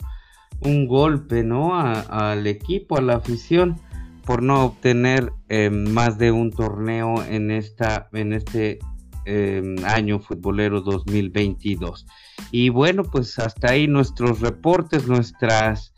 golpe, 0.87 1.43
¿no? 1.43 1.79
al 1.79 2.47
equipo, 2.47 2.97
a 2.97 3.03
la 3.03 3.17
afición, 3.17 3.79
por 4.25 4.43
no 4.43 4.65
obtener 4.65 5.33
em, 5.49 5.93
más 5.93 6.17
de 6.19 6.33
un 6.33 6.51
torneo 6.51 7.23
en, 7.25 7.51
esta, 7.51 8.09
en 8.13 8.33
este 8.33 8.79
em, 9.27 9.77
año 9.85 10.21
futbolero 10.21 10.81
2022. 10.81 12.07
Y 12.51 12.71
bueno, 12.71 13.03
pues 13.03 13.39
hasta 13.39 13.73
ahí 13.73 13.87
nuestros 13.87 14.41
reportes, 14.41 15.07
nuestras... 15.07 15.93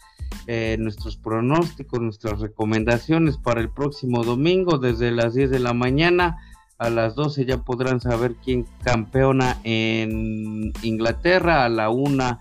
Eh, 0.46 0.76
nuestros 0.78 1.16
pronósticos, 1.16 2.00
nuestras 2.00 2.40
recomendaciones 2.40 3.38
para 3.38 3.62
el 3.62 3.70
próximo 3.70 4.24
domingo 4.24 4.76
desde 4.76 5.10
las 5.10 5.32
10 5.32 5.50
de 5.50 5.58
la 5.58 5.72
mañana 5.72 6.36
a 6.78 6.90
las 6.90 7.14
12 7.14 7.44
ya 7.44 7.58
podrán 7.58 8.00
saber 8.00 8.36
quién 8.36 8.66
campeona 8.82 9.58
en 9.64 10.72
Inglaterra, 10.82 11.64
a 11.64 11.68
la 11.68 11.90
1 11.90 12.40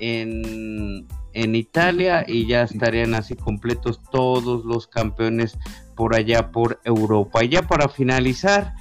en, 0.00 1.06
en 1.32 1.54
Italia 1.54 2.24
y 2.26 2.46
ya 2.46 2.62
estarían 2.62 3.14
así 3.14 3.36
completos 3.36 4.00
todos 4.10 4.64
los 4.64 4.88
campeones 4.88 5.56
por 5.94 6.16
allá 6.16 6.50
por 6.50 6.80
Europa. 6.84 7.44
Y 7.44 7.50
ya 7.50 7.62
para 7.62 7.88
finalizar, 7.88 8.74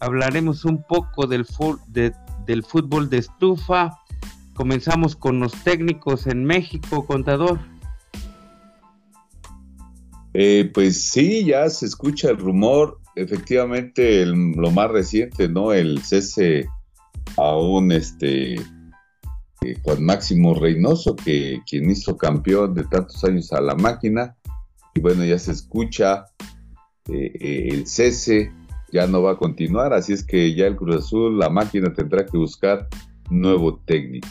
hablaremos 0.00 0.64
un 0.64 0.82
poco 0.82 1.26
del, 1.26 1.46
del 2.46 2.64
fútbol 2.64 3.08
de 3.08 3.18
estufa. 3.18 3.98
Comenzamos 4.54 5.16
con 5.16 5.40
los 5.40 5.52
técnicos 5.62 6.26
en 6.26 6.44
México, 6.44 7.06
contador. 7.06 7.60
Eh, 10.34 10.70
pues 10.72 11.10
sí, 11.10 11.44
ya 11.44 11.68
se 11.70 11.86
escucha 11.86 12.30
el 12.30 12.38
rumor 12.38 13.00
efectivamente 13.16 14.24
lo 14.26 14.70
más 14.70 14.90
reciente, 14.90 15.48
¿no? 15.48 15.72
El 15.72 16.02
cese 16.02 16.68
a 17.36 17.56
este 17.92 18.54
eh, 18.54 19.76
Juan 19.82 20.04
Máximo 20.04 20.54
Reynoso, 20.54 21.16
que 21.16 21.60
quien 21.68 21.90
hizo 21.90 22.16
campeón 22.16 22.74
de 22.74 22.84
tantos 22.84 23.22
años 23.24 23.52
a 23.52 23.60
la 23.60 23.74
máquina, 23.74 24.36
y 24.94 25.00
bueno, 25.00 25.24
ya 25.24 25.38
se 25.38 25.52
escucha 25.52 26.26
eh, 27.08 27.32
eh, 27.40 27.68
el 27.70 27.86
cese, 27.86 28.52
ya 28.92 29.06
no 29.06 29.22
va 29.22 29.32
a 29.32 29.36
continuar, 29.36 29.92
así 29.92 30.12
es 30.12 30.24
que 30.24 30.54
ya 30.54 30.66
el 30.66 30.76
Cruz 30.76 30.96
Azul, 30.96 31.38
la 31.38 31.50
máquina 31.50 31.92
tendrá 31.92 32.26
que 32.26 32.36
buscar 32.36 32.88
nuevo 33.30 33.78
técnico. 33.86 34.28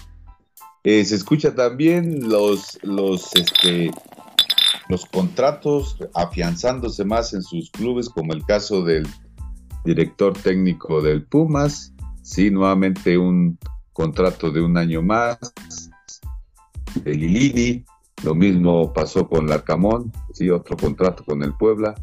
se 0.84 1.02
escucha 1.02 1.56
también 1.56 2.30
los, 2.30 2.78
los 2.84 3.34
este, 3.36 3.92
los 4.90 5.06
contratos 5.06 5.98
afianzándose 6.14 7.06
más 7.06 7.34
en 7.34 7.44
sus 7.44 7.70
clubes, 7.70 8.10
como 8.10 8.34
el 8.34 8.44
caso 8.44 8.84
del 8.84 9.08
director 9.86 10.34
técnico 10.34 11.02
del 11.02 11.24
Pumas, 11.24 11.94
sí, 12.24 12.52
nuevamente 12.52 13.18
un 13.18 13.58
contrato 13.94 14.52
de 14.52 14.62
un 14.62 14.78
año 14.78 15.02
más. 15.02 15.38
De 17.04 17.14
Lilini, 17.14 17.86
lo 18.24 18.34
mismo 18.34 18.92
pasó 18.92 19.30
con 19.30 19.48
Larcamón, 19.48 20.12
sí, 20.34 20.50
otro 20.50 20.76
contrato 20.76 21.24
con 21.24 21.44
el 21.44 21.54
Puebla, 21.54 21.94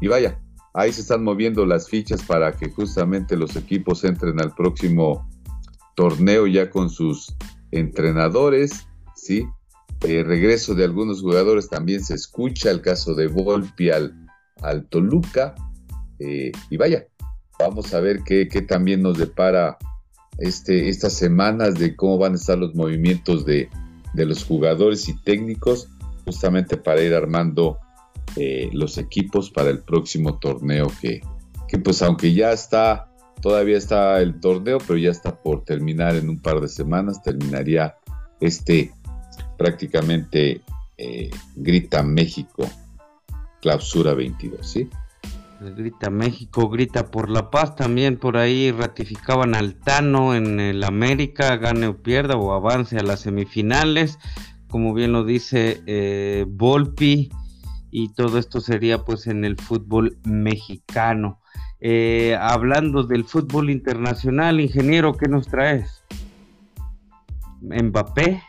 y 0.00 0.06
vaya, 0.06 0.40
ahí 0.74 0.92
se 0.92 1.00
están 1.02 1.24
moviendo 1.24 1.66
las 1.66 1.88
fichas 1.88 2.22
para 2.22 2.52
que 2.52 2.70
justamente 2.70 3.36
los 3.36 3.56
equipos 3.56 4.04
entren 4.04 4.40
al 4.40 4.54
próximo 4.54 5.28
torneo 5.94 6.46
ya 6.46 6.70
con 6.70 6.90
sus 6.90 7.34
entrenadores, 7.70 8.86
sí, 9.16 9.46
eh, 10.06 10.22
regreso 10.22 10.74
de 10.76 10.84
algunos 10.84 11.22
jugadores 11.22 11.68
también 11.68 12.04
se 12.04 12.14
escucha, 12.14 12.70
el 12.70 12.80
caso 12.80 13.14
de 13.14 13.26
Volpi 13.26 13.90
al, 13.90 14.14
Toluca, 14.88 15.54
eh, 16.20 16.52
y 16.70 16.76
vaya, 16.76 17.06
vamos 17.58 17.92
a 17.94 18.00
ver 18.00 18.22
qué, 18.24 18.46
también 18.68 19.02
nos 19.02 19.18
depara 19.18 19.76
este, 20.38 20.88
estas 20.88 21.14
semanas 21.14 21.74
de 21.74 21.96
cómo 21.96 22.18
van 22.18 22.32
a 22.32 22.36
estar 22.36 22.56
los 22.56 22.74
movimientos 22.76 23.44
de, 23.44 23.68
los 24.14 24.44
jugadores 24.44 25.08
y 25.08 25.16
técnicos, 25.22 25.88
justamente 26.24 26.76
para 26.76 27.02
ir 27.02 27.14
armando 27.14 27.78
eh, 28.40 28.70
los 28.72 28.98
equipos 28.98 29.50
para 29.50 29.70
el 29.70 29.80
próximo 29.80 30.38
torneo 30.38 30.86
que, 31.00 31.22
que 31.66 31.78
pues 31.78 32.02
aunque 32.02 32.32
ya 32.32 32.52
está, 32.52 33.10
todavía 33.42 33.76
está 33.76 34.20
el 34.20 34.38
torneo, 34.38 34.78
pero 34.78 34.96
ya 34.96 35.10
está 35.10 35.42
por 35.42 35.64
terminar 35.64 36.14
en 36.14 36.28
un 36.28 36.38
par 36.38 36.60
de 36.60 36.68
semanas, 36.68 37.20
terminaría 37.20 37.96
este 38.38 38.92
prácticamente 39.56 40.60
eh, 40.96 41.30
Grita 41.56 42.04
México, 42.04 42.64
clausura 43.60 44.14
22, 44.14 44.64
¿sí? 44.64 44.88
Grita 45.60 46.08
México, 46.08 46.68
grita 46.68 47.10
por 47.10 47.28
la 47.28 47.50
paz 47.50 47.74
también, 47.74 48.18
por 48.18 48.36
ahí 48.36 48.70
ratificaban 48.70 49.56
al 49.56 49.74
Tano 49.74 50.36
en 50.36 50.60
el 50.60 50.84
América, 50.84 51.56
gane 51.56 51.88
o 51.88 51.96
pierda 51.96 52.36
o 52.36 52.52
avance 52.52 52.96
a 52.96 53.02
las 53.02 53.22
semifinales, 53.22 54.20
como 54.68 54.94
bien 54.94 55.10
lo 55.10 55.24
dice 55.24 55.82
eh, 55.86 56.44
Volpi, 56.48 57.30
y 57.90 58.12
todo 58.12 58.38
esto 58.38 58.60
sería 58.60 59.04
pues 59.04 59.26
en 59.26 59.44
el 59.44 59.56
fútbol 59.56 60.18
mexicano. 60.24 61.40
Eh, 61.80 62.36
hablando 62.40 63.04
del 63.04 63.24
fútbol 63.24 63.70
internacional, 63.70 64.60
ingeniero, 64.60 65.16
¿qué 65.16 65.28
nos 65.28 65.46
traes? 65.46 66.02
Mbappé 67.60 68.42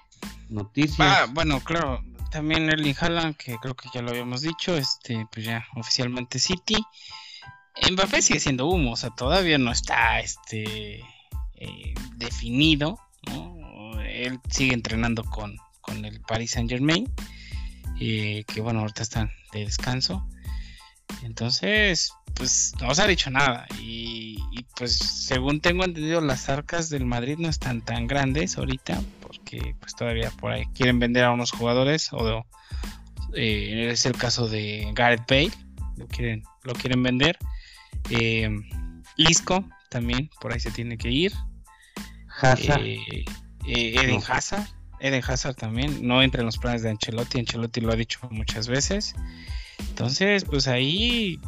noticias. 0.49 0.99
Ah, 0.99 1.28
bueno, 1.32 1.60
claro, 1.62 2.02
también 2.32 2.69
Erling 2.69 2.95
Haaland, 2.99 3.36
que 3.38 3.56
creo 3.58 3.75
que 3.75 3.89
ya 3.93 4.02
lo 4.02 4.10
habíamos 4.10 4.41
dicho, 4.41 4.75
este, 4.75 5.28
pues 5.32 5.45
ya 5.45 5.65
oficialmente 5.75 6.39
City. 6.39 6.78
Mbappé 7.91 8.21
sigue 8.21 8.39
siendo 8.39 8.67
humo, 8.67 8.93
o 8.93 8.95
sea, 8.95 9.10
todavía 9.12 9.58
no 9.58 9.71
está 9.71 10.19
este 10.19 10.99
eh, 11.56 11.93
definido, 12.17 12.99
Él 14.06 14.39
sigue 14.49 14.73
entrenando 14.73 15.23
con, 15.23 15.56
con 15.82 16.04
el 16.04 16.19
Paris 16.21 16.52
Saint 16.52 16.69
Germain, 16.69 17.10
eh, 17.99 18.43
que 18.47 18.62
bueno, 18.62 18.81
ahorita 18.81 19.03
están 19.03 19.31
de 19.53 19.65
descanso. 19.65 20.27
Entonces, 21.23 22.13
pues 22.35 22.73
no 22.79 22.93
se 22.93 23.01
ha 23.01 23.07
dicho 23.07 23.29
nada. 23.29 23.67
Y, 23.81 24.38
pues 24.75 24.97
según 24.97 25.59
tengo 25.59 25.83
entendido, 25.83 26.21
las 26.21 26.47
arcas 26.49 26.89
del 26.89 27.05
Madrid 27.05 27.38
no 27.38 27.49
están 27.49 27.81
tan 27.81 28.07
grandes 28.07 28.57
ahorita, 28.57 29.01
porque 29.21 29.75
pues 29.79 29.95
todavía 29.95 30.31
por 30.31 30.51
ahí 30.51 30.65
quieren 30.73 30.99
vender 30.99 31.25
a 31.25 31.31
unos 31.31 31.51
jugadores, 31.51 32.13
o 32.13 32.45
eh, 33.35 33.89
es 33.91 34.05
el 34.05 34.15
caso 34.15 34.47
de 34.47 34.89
Gareth 34.93 35.27
Bale, 35.27 35.51
lo 35.97 36.07
quieren, 36.07 36.43
lo 36.63 36.73
quieren 36.73 37.03
vender. 37.03 37.38
Eh, 38.09 38.49
Isco 39.17 39.67
también, 39.89 40.29
por 40.39 40.53
ahí 40.53 40.59
se 40.59 40.71
tiene 40.71 40.97
que 40.97 41.12
ir. 41.12 41.33
Hazard. 42.41 42.81
Eh, 42.85 43.25
eh, 43.67 43.95
Eden 43.95 44.21
Hazard. 44.25 44.67
Eden 44.99 45.23
Hazard 45.25 45.55
también, 45.55 46.07
no 46.07 46.21
entra 46.21 46.41
en 46.41 46.45
los 46.45 46.57
planes 46.57 46.83
de 46.83 46.89
Ancelotti, 46.89 47.39
Ancelotti 47.39 47.81
lo 47.81 47.91
ha 47.91 47.95
dicho 47.95 48.19
muchas 48.31 48.67
veces. 48.67 49.15
Entonces, 49.89 50.45
pues 50.45 50.67
ahí 50.67 51.39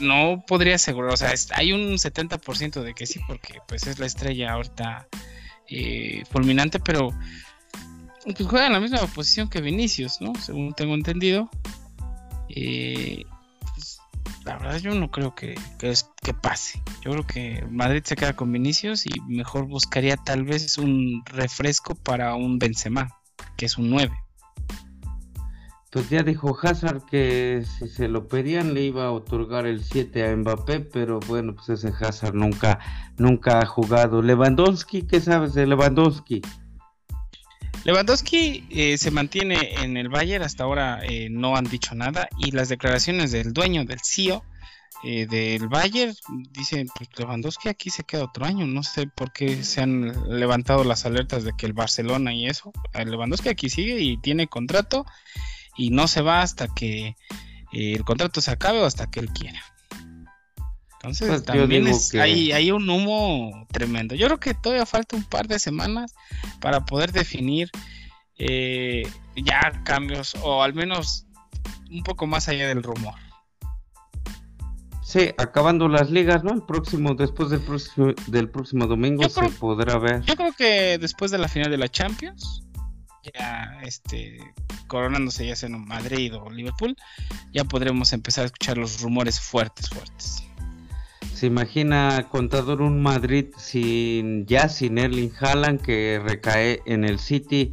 no 0.00 0.44
podría 0.46 0.74
asegurar, 0.76 1.12
o 1.12 1.16
sea, 1.16 1.32
hay 1.54 1.72
un 1.72 1.92
70% 1.92 2.82
de 2.82 2.94
que 2.94 3.06
sí, 3.06 3.20
porque 3.26 3.60
pues 3.68 3.86
es 3.86 3.98
la 3.98 4.06
estrella 4.06 4.52
ahorita 4.52 5.06
eh, 5.68 6.24
fulminante, 6.30 6.80
pero 6.80 7.10
pues 8.24 8.48
juega 8.48 8.66
en 8.66 8.72
la 8.72 8.80
misma 8.80 8.98
posición 9.06 9.48
que 9.48 9.60
Vinicius, 9.60 10.20
¿no? 10.20 10.34
Según 10.34 10.74
tengo 10.74 10.94
entendido. 10.94 11.48
Eh, 12.48 13.24
la 14.44 14.56
verdad 14.56 14.78
yo 14.78 14.94
no 14.94 15.10
creo 15.10 15.34
que, 15.34 15.54
que, 15.78 16.34
pase. 16.34 16.82
Yo 17.02 17.12
creo 17.12 17.26
que 17.26 17.64
Madrid 17.70 18.02
se 18.04 18.16
queda 18.16 18.34
con 18.34 18.52
Vinicius 18.52 19.06
y 19.06 19.20
mejor 19.28 19.66
buscaría 19.66 20.16
tal 20.16 20.44
vez 20.44 20.78
un 20.78 21.22
refresco 21.26 21.94
para 21.94 22.34
un 22.34 22.58
Benzema, 22.58 23.08
que 23.56 23.66
es 23.66 23.78
un 23.78 23.90
9 23.90 24.12
pues 25.90 26.08
ya 26.08 26.22
dijo 26.22 26.56
Hazard 26.62 27.04
que 27.04 27.64
si 27.64 27.88
se 27.88 28.06
lo 28.06 28.28
pedían 28.28 28.74
le 28.74 28.82
iba 28.84 29.06
a 29.06 29.10
otorgar 29.10 29.66
el 29.66 29.82
7 29.82 30.24
a 30.24 30.36
Mbappé, 30.36 30.80
pero 30.80 31.18
bueno, 31.26 31.54
pues 31.54 31.68
ese 31.68 31.92
Hazard 32.00 32.34
nunca, 32.34 32.78
nunca 33.18 33.58
ha 33.58 33.66
jugado. 33.66 34.22
Lewandowski, 34.22 35.02
¿qué 35.02 35.20
sabes 35.20 35.54
de 35.54 35.66
Lewandowski? 35.66 36.42
Lewandowski 37.90 38.68
eh, 38.70 38.98
se 38.98 39.10
mantiene 39.10 39.74
en 39.82 39.96
el 39.96 40.08
Bayern, 40.08 40.44
hasta 40.44 40.62
ahora 40.62 41.00
eh, 41.02 41.26
no 41.28 41.56
han 41.56 41.64
dicho 41.64 41.96
nada 41.96 42.28
y 42.38 42.52
las 42.52 42.68
declaraciones 42.68 43.32
del 43.32 43.52
dueño, 43.52 43.84
del 43.84 43.98
CEO 44.00 44.44
eh, 45.02 45.26
del 45.26 45.66
Bayern, 45.66 46.14
dicen, 46.52 46.86
pues 46.94 47.08
Lewandowski 47.18 47.68
aquí 47.68 47.90
se 47.90 48.04
queda 48.04 48.22
otro 48.22 48.44
año, 48.44 48.64
no 48.64 48.84
sé 48.84 49.08
por 49.08 49.32
qué 49.32 49.64
se 49.64 49.80
han 49.80 50.12
levantado 50.38 50.84
las 50.84 51.04
alertas 51.04 51.42
de 51.42 51.52
que 51.58 51.66
el 51.66 51.72
Barcelona 51.72 52.32
y 52.32 52.46
eso, 52.46 52.72
Lewandowski 52.94 53.48
aquí 53.48 53.68
sigue 53.68 53.98
y 53.98 54.18
tiene 54.18 54.46
contrato 54.46 55.04
y 55.76 55.90
no 55.90 56.06
se 56.06 56.22
va 56.22 56.42
hasta 56.42 56.68
que 56.68 57.16
eh, 57.72 57.94
el 57.94 58.04
contrato 58.04 58.40
se 58.40 58.52
acabe 58.52 58.78
o 58.78 58.84
hasta 58.84 59.10
que 59.10 59.18
él 59.18 59.30
quiera. 59.30 59.60
Entonces 61.02 61.28
pues 61.28 61.44
también 61.44 61.86
es, 61.86 62.14
hay, 62.14 62.52
hay, 62.52 62.70
un 62.70 62.88
humo 62.90 63.66
tremendo. 63.72 64.14
Yo 64.14 64.26
creo 64.26 64.38
que 64.38 64.52
todavía 64.52 64.84
falta 64.84 65.16
un 65.16 65.24
par 65.24 65.48
de 65.48 65.58
semanas 65.58 66.14
para 66.60 66.84
poder 66.84 67.10
definir 67.10 67.70
eh, 68.36 69.04
ya 69.34 69.82
cambios 69.82 70.34
o 70.42 70.62
al 70.62 70.74
menos 70.74 71.26
un 71.90 72.02
poco 72.02 72.26
más 72.26 72.48
allá 72.48 72.68
del 72.68 72.82
rumor. 72.82 73.14
Sí, 75.02 75.30
acabando 75.38 75.88
las 75.88 76.10
ligas, 76.10 76.44
¿no? 76.44 76.52
El 76.52 76.62
próximo, 76.62 77.14
después 77.14 77.48
del 77.48 77.60
próximo, 77.60 78.12
del 78.26 78.50
próximo 78.50 78.86
domingo 78.86 79.26
se 79.30 79.48
podrá 79.48 79.96
ver. 79.96 80.20
Yo 80.22 80.36
creo 80.36 80.52
que 80.52 80.98
después 80.98 81.30
de 81.30 81.38
la 81.38 81.48
final 81.48 81.70
de 81.70 81.78
la 81.78 81.88
Champions, 81.88 82.62
ya 83.34 83.80
este 83.84 84.38
coronándose 84.86 85.46
ya 85.46 85.56
sea 85.56 85.70
en 85.70 85.82
Madrid 85.86 86.36
o 86.36 86.50
Liverpool, 86.50 86.94
ya 87.52 87.64
podremos 87.64 88.12
empezar 88.12 88.42
a 88.42 88.46
escuchar 88.46 88.76
los 88.76 89.00
rumores 89.00 89.40
fuertes, 89.40 89.88
fuertes. 89.88 90.44
Se 91.40 91.46
imagina 91.46 92.28
contador 92.30 92.82
un 92.82 93.00
Madrid 93.00 93.46
sin 93.56 94.44
ya 94.44 94.68
sin 94.68 94.98
Erling 94.98 95.32
Haaland 95.40 95.80
que 95.80 96.20
recae 96.22 96.82
en 96.84 97.02
el 97.02 97.18
City 97.18 97.72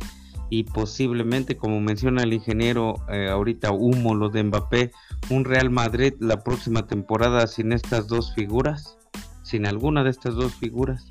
y 0.49 0.63
posiblemente 0.63 1.57
como 1.57 1.81
menciona 1.81 2.23
el 2.23 2.31
ingeniero 2.31 2.95
eh, 3.11 3.27
ahorita 3.29 3.73
humo 3.73 4.15
lo 4.15 4.29
de 4.29 4.41
Mbappé, 4.45 4.91
un 5.29 5.43
Real 5.43 5.69
Madrid 5.69 6.13
la 6.21 6.45
próxima 6.45 6.87
temporada 6.87 7.45
sin 7.45 7.73
estas 7.73 8.07
dos 8.07 8.33
figuras, 8.33 8.97
sin 9.43 9.65
alguna 9.65 10.05
de 10.05 10.11
estas 10.11 10.35
dos 10.35 10.55
figuras. 10.55 11.05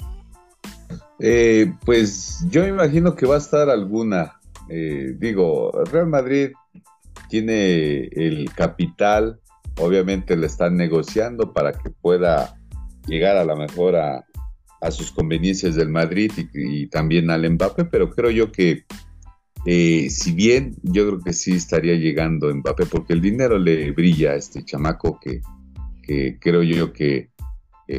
Eh, 1.19 1.75
pues 1.85 2.43
yo 2.49 2.63
me 2.63 2.69
imagino 2.69 3.17
que 3.17 3.27
va 3.27 3.35
a 3.35 3.39
estar 3.41 3.69
alguna. 3.69 4.41
Eh, 4.71 5.15
digo, 5.19 5.73
Real 5.93 6.07
Madrid 6.07 6.53
tiene 7.29 8.05
el 8.05 8.51
capital, 8.55 9.41
obviamente 9.79 10.37
le 10.37 10.47
están 10.47 10.77
negociando 10.77 11.53
para 11.53 11.73
que 11.73 11.91
pueda 11.91 12.61
llegar 13.07 13.37
a 13.37 13.45
la 13.45 13.55
mejor 13.57 13.97
a, 13.97 14.25
sus 14.91 15.11
conveniencias 15.11 15.75
del 15.75 15.89
Madrid 15.89 16.31
y, 16.55 16.87
también 16.87 17.29
al 17.31 17.51
Mbappé, 17.51 17.87
pero 17.87 18.09
creo 18.09 18.31
yo 18.31 18.53
que 18.53 18.85
eh, 19.65 20.09
si 20.11 20.31
bien 20.31 20.77
yo 20.85 21.09
creo 21.09 21.21
que 21.21 21.33
sí 21.33 21.55
estaría 21.55 21.95
llegando 21.95 22.55
Mbappé, 22.55 22.87
porque 22.87 23.13
el 23.13 23.21
dinero 23.21 23.59
le 23.59 23.91
brilla 23.91 24.31
a 24.31 24.37
este 24.37 24.65
chamaco 24.65 25.19
que, 25.21 25.41
creo 26.39 26.63
yo 26.63 26.93
que 26.93 27.31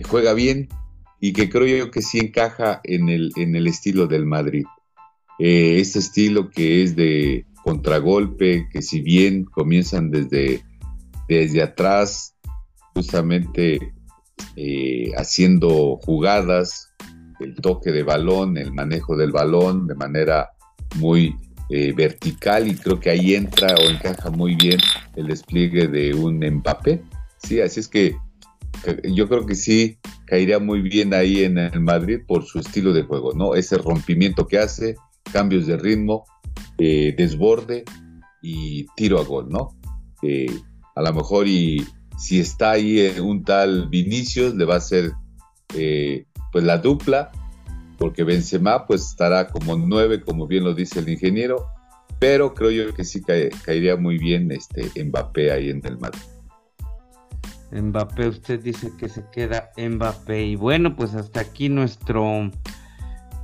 juega 0.08 0.34
bien, 0.34 0.70
y 1.20 1.34
que 1.34 1.50
creo 1.50 1.66
yo 1.66 1.92
que 1.92 2.02
sí 2.02 2.20
encaja 2.20 2.80
en 2.84 3.10
el, 3.10 3.32
en 3.36 3.56
el 3.56 3.68
estilo 3.68 4.08
del 4.08 4.26
Madrid. 4.26 4.66
Eh, 5.40 5.80
este 5.80 6.00
estilo 6.00 6.50
que 6.50 6.84
es 6.84 6.96
de 6.96 7.46
contragolpe, 7.64 8.68
que 8.72 8.82
si 8.82 9.02
bien 9.02 9.46
comienzan 9.46 10.10
desde, 10.10 10.64
desde 11.28 11.62
atrás, 11.62 12.36
justamente 12.94 13.94
eh, 14.56 15.12
haciendo 15.18 15.98
jugadas, 15.98 16.90
el 17.40 17.56
toque 17.56 17.92
de 17.92 18.04
balón, 18.04 18.58
el 18.58 18.74
manejo 18.74 19.16
del 19.16 19.32
balón 19.32 19.88
de 19.88 19.96
manera 19.96 20.50
muy 20.96 21.36
eh, 21.70 21.94
vertical 21.94 22.68
y 22.68 22.76
creo 22.76 23.00
que 23.00 23.10
ahí 23.10 23.36
entra 23.36 23.76
o 23.76 23.90
encaja 23.90 24.30
muy 24.30 24.56
bien 24.56 24.80
el 25.16 25.28
despliegue 25.28 25.88
de 25.88 26.14
un 26.14 26.40
Mbappé. 26.40 27.02
Sí, 27.38 27.62
así 27.62 27.80
es 27.80 27.88
que 27.88 28.16
yo 29.04 29.28
creo 29.28 29.46
que 29.46 29.56
sí 29.56 30.00
caería 30.26 30.60
muy 30.60 30.82
bien 30.82 31.14
ahí 31.14 31.44
en 31.44 31.58
el 31.58 31.80
Madrid 31.80 32.20
por 32.28 32.46
su 32.46 32.60
estilo 32.60 32.94
de 32.94 33.04
juego, 33.04 33.34
¿no? 33.34 33.56
Ese 33.56 33.78
rompimiento 33.78 34.48
que 34.48 34.60
hace, 34.60 34.96
cambios 35.32 35.68
de 35.68 35.78
ritmo, 35.78 36.26
eh, 36.78 37.14
desborde 37.18 37.84
y 38.42 38.86
tiro 38.96 39.20
a 39.20 39.24
gol, 39.24 39.50
¿no? 39.50 39.76
A 40.98 41.02
lo 41.02 41.14
mejor 41.14 41.48
y 41.48 41.86
si 42.18 42.40
está 42.40 42.72
ahí 42.72 43.20
un 43.20 43.44
tal 43.44 43.88
Vinicius, 43.90 44.56
le 44.56 44.66
va 44.66 44.76
a 44.76 44.78
hacer 44.78 45.12
eh, 45.76 46.26
pues 46.52 46.64
la 46.64 46.80
dupla, 46.80 47.32
porque 47.98 48.24
Benzema 48.24 48.88
pues 48.88 49.02
estará 49.02 49.48
como 49.50 49.78
nueve, 49.78 50.22
como 50.22 50.48
bien 50.48 50.64
lo 50.64 50.74
dice 50.74 51.00
el 51.00 51.10
ingeniero, 51.10 51.68
pero 52.20 52.54
creo 52.54 52.72
yo 52.72 52.94
que 52.94 53.04
sí 53.04 53.22
caería 53.22 53.96
muy 53.96 54.18
bien 54.18 54.52
este 54.52 54.92
Mbappé 55.04 55.52
ahí 55.52 55.70
en 55.70 55.86
el 55.86 56.00
Madrid. 56.00 56.22
Mbappé, 57.72 58.30
usted 58.30 58.62
dice 58.62 58.92
que 58.98 59.10
se 59.10 59.24
queda 59.32 59.70
Mbappé. 59.78 60.46
Y 60.46 60.56
bueno, 60.56 60.96
pues 60.96 61.14
hasta 61.14 61.42
aquí 61.42 61.70
nuestro, 61.70 62.50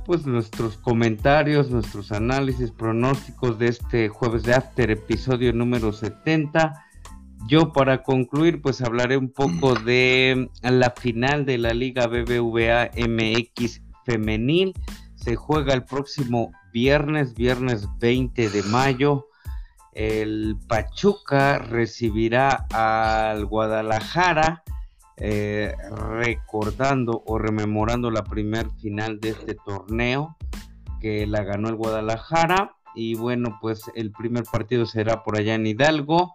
pues 0.06 0.26
nuestros 0.26 0.76
comentarios, 0.78 1.70
nuestros 1.70 2.10
análisis, 2.10 2.70
pronósticos 2.70 3.58
de 3.58 3.68
este 3.68 4.08
jueves 4.08 4.42
de 4.42 4.54
After, 4.54 4.90
episodio 4.90 5.52
número 5.52 5.92
70. 5.92 6.84
Yo 7.46 7.72
para 7.72 8.02
concluir, 8.02 8.62
pues 8.62 8.80
hablaré 8.80 9.16
un 9.16 9.30
poco 9.30 9.74
de 9.74 10.48
la 10.62 10.90
final 10.90 11.44
de 11.44 11.58
la 11.58 11.74
Liga 11.74 12.06
BBVA 12.06 12.90
MX 12.96 13.82
femenil. 14.04 14.72
Se 15.14 15.36
juega 15.36 15.74
el 15.74 15.84
próximo 15.84 16.52
viernes, 16.72 17.34
viernes 17.34 17.86
20 18.00 18.48
de 18.48 18.62
mayo 18.64 19.26
el 19.94 20.56
Pachuca 20.66 21.58
recibirá 21.58 22.66
al 22.72 23.46
Guadalajara, 23.46 24.64
eh, 25.16 25.72
recordando 25.92 27.22
o 27.26 27.38
rememorando 27.38 28.10
la 28.10 28.24
primer 28.24 28.68
final 28.72 29.20
de 29.20 29.30
este 29.30 29.54
torneo 29.54 30.36
que 31.00 31.26
la 31.26 31.44
ganó 31.44 31.68
el 31.68 31.76
Guadalajara. 31.76 32.74
Y 32.96 33.14
bueno, 33.14 33.58
pues 33.60 33.82
el 33.94 34.10
primer 34.10 34.44
partido 34.44 34.84
será 34.84 35.22
por 35.22 35.38
allá 35.38 35.54
en 35.54 35.66
Hidalgo. 35.66 36.34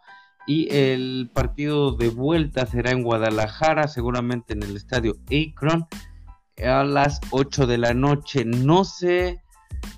Y 0.50 0.68
el 0.76 1.30
partido 1.32 1.92
de 1.92 2.10
vuelta 2.10 2.66
será 2.66 2.90
en 2.90 3.04
Guadalajara, 3.04 3.88
seguramente 3.88 4.54
en 4.54 4.64
el 4.64 4.76
estadio 4.76 5.16
Akron, 5.28 5.86
a 6.58 6.84
las 6.84 7.22
8 7.30 7.68
de 7.68 7.78
la 7.78 7.94
noche. 7.94 8.46
No 8.46 8.84
sé 8.84 9.44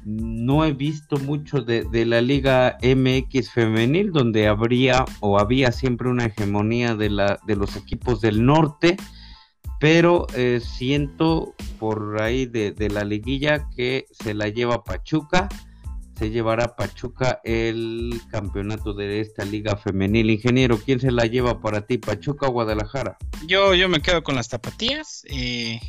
no 0.04 0.66
he 0.66 0.74
visto 0.74 1.18
mucho 1.18 1.62
de, 1.62 2.06
la 2.06 2.22
Liga 2.22 2.78
MX 2.82 3.52
femenil, 3.52 4.12
donde 4.12 4.48
habría 4.48 5.06
o 5.20 5.40
había 5.40 5.72
siempre 5.72 6.10
una 6.10 6.26
hegemonía 6.26 6.96
de, 6.96 7.10
los 7.10 7.76
equipos 7.76 8.22
del 8.22 8.46
norte, 8.46 8.98
pero 9.80 10.28
eh, 10.36 10.60
siento 10.62 11.56
por 11.80 12.22
ahí 12.22 12.46
de, 12.46 12.90
la 12.92 13.04
liguilla 13.04 13.70
que 13.76 14.06
se 14.12 14.34
la 14.34 14.50
lleva 14.50 14.84
Pachuca, 14.84 15.48
se 16.22 16.30
llevará 16.30 16.76
Pachuca 16.76 17.42
el 17.44 18.22
campeonato 18.30 18.94
de 18.94 19.22
esta 19.22 19.44
liga 19.44 19.76
femenil. 19.76 20.30
Ingeniero, 20.30 20.78
¿quién 20.78 21.00
se 21.00 21.10
la 21.10 21.26
lleva 21.26 21.62
para 21.62 21.88
ti, 21.88 21.98
Pachuca 21.98 22.46
o 22.48 22.52
Guadalajara? 22.52 23.18
Yo, 23.48 23.74
yo 23.74 23.90
me 23.90 24.04
quedo 24.04 24.22
con 24.22 24.36
las 24.36 24.48
tapatías. 24.48 25.24
Eh, 25.28 25.80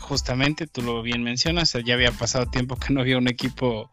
justamente, 0.00 0.66
tú 0.66 0.80
lo 0.80 1.02
bien 1.02 1.22
mencionas, 1.22 1.76
ya 1.84 1.92
había 1.92 2.10
pasado 2.10 2.46
tiempo 2.46 2.76
que 2.76 2.94
no 2.94 3.02
había 3.02 3.18
un 3.18 3.28
equipo, 3.28 3.90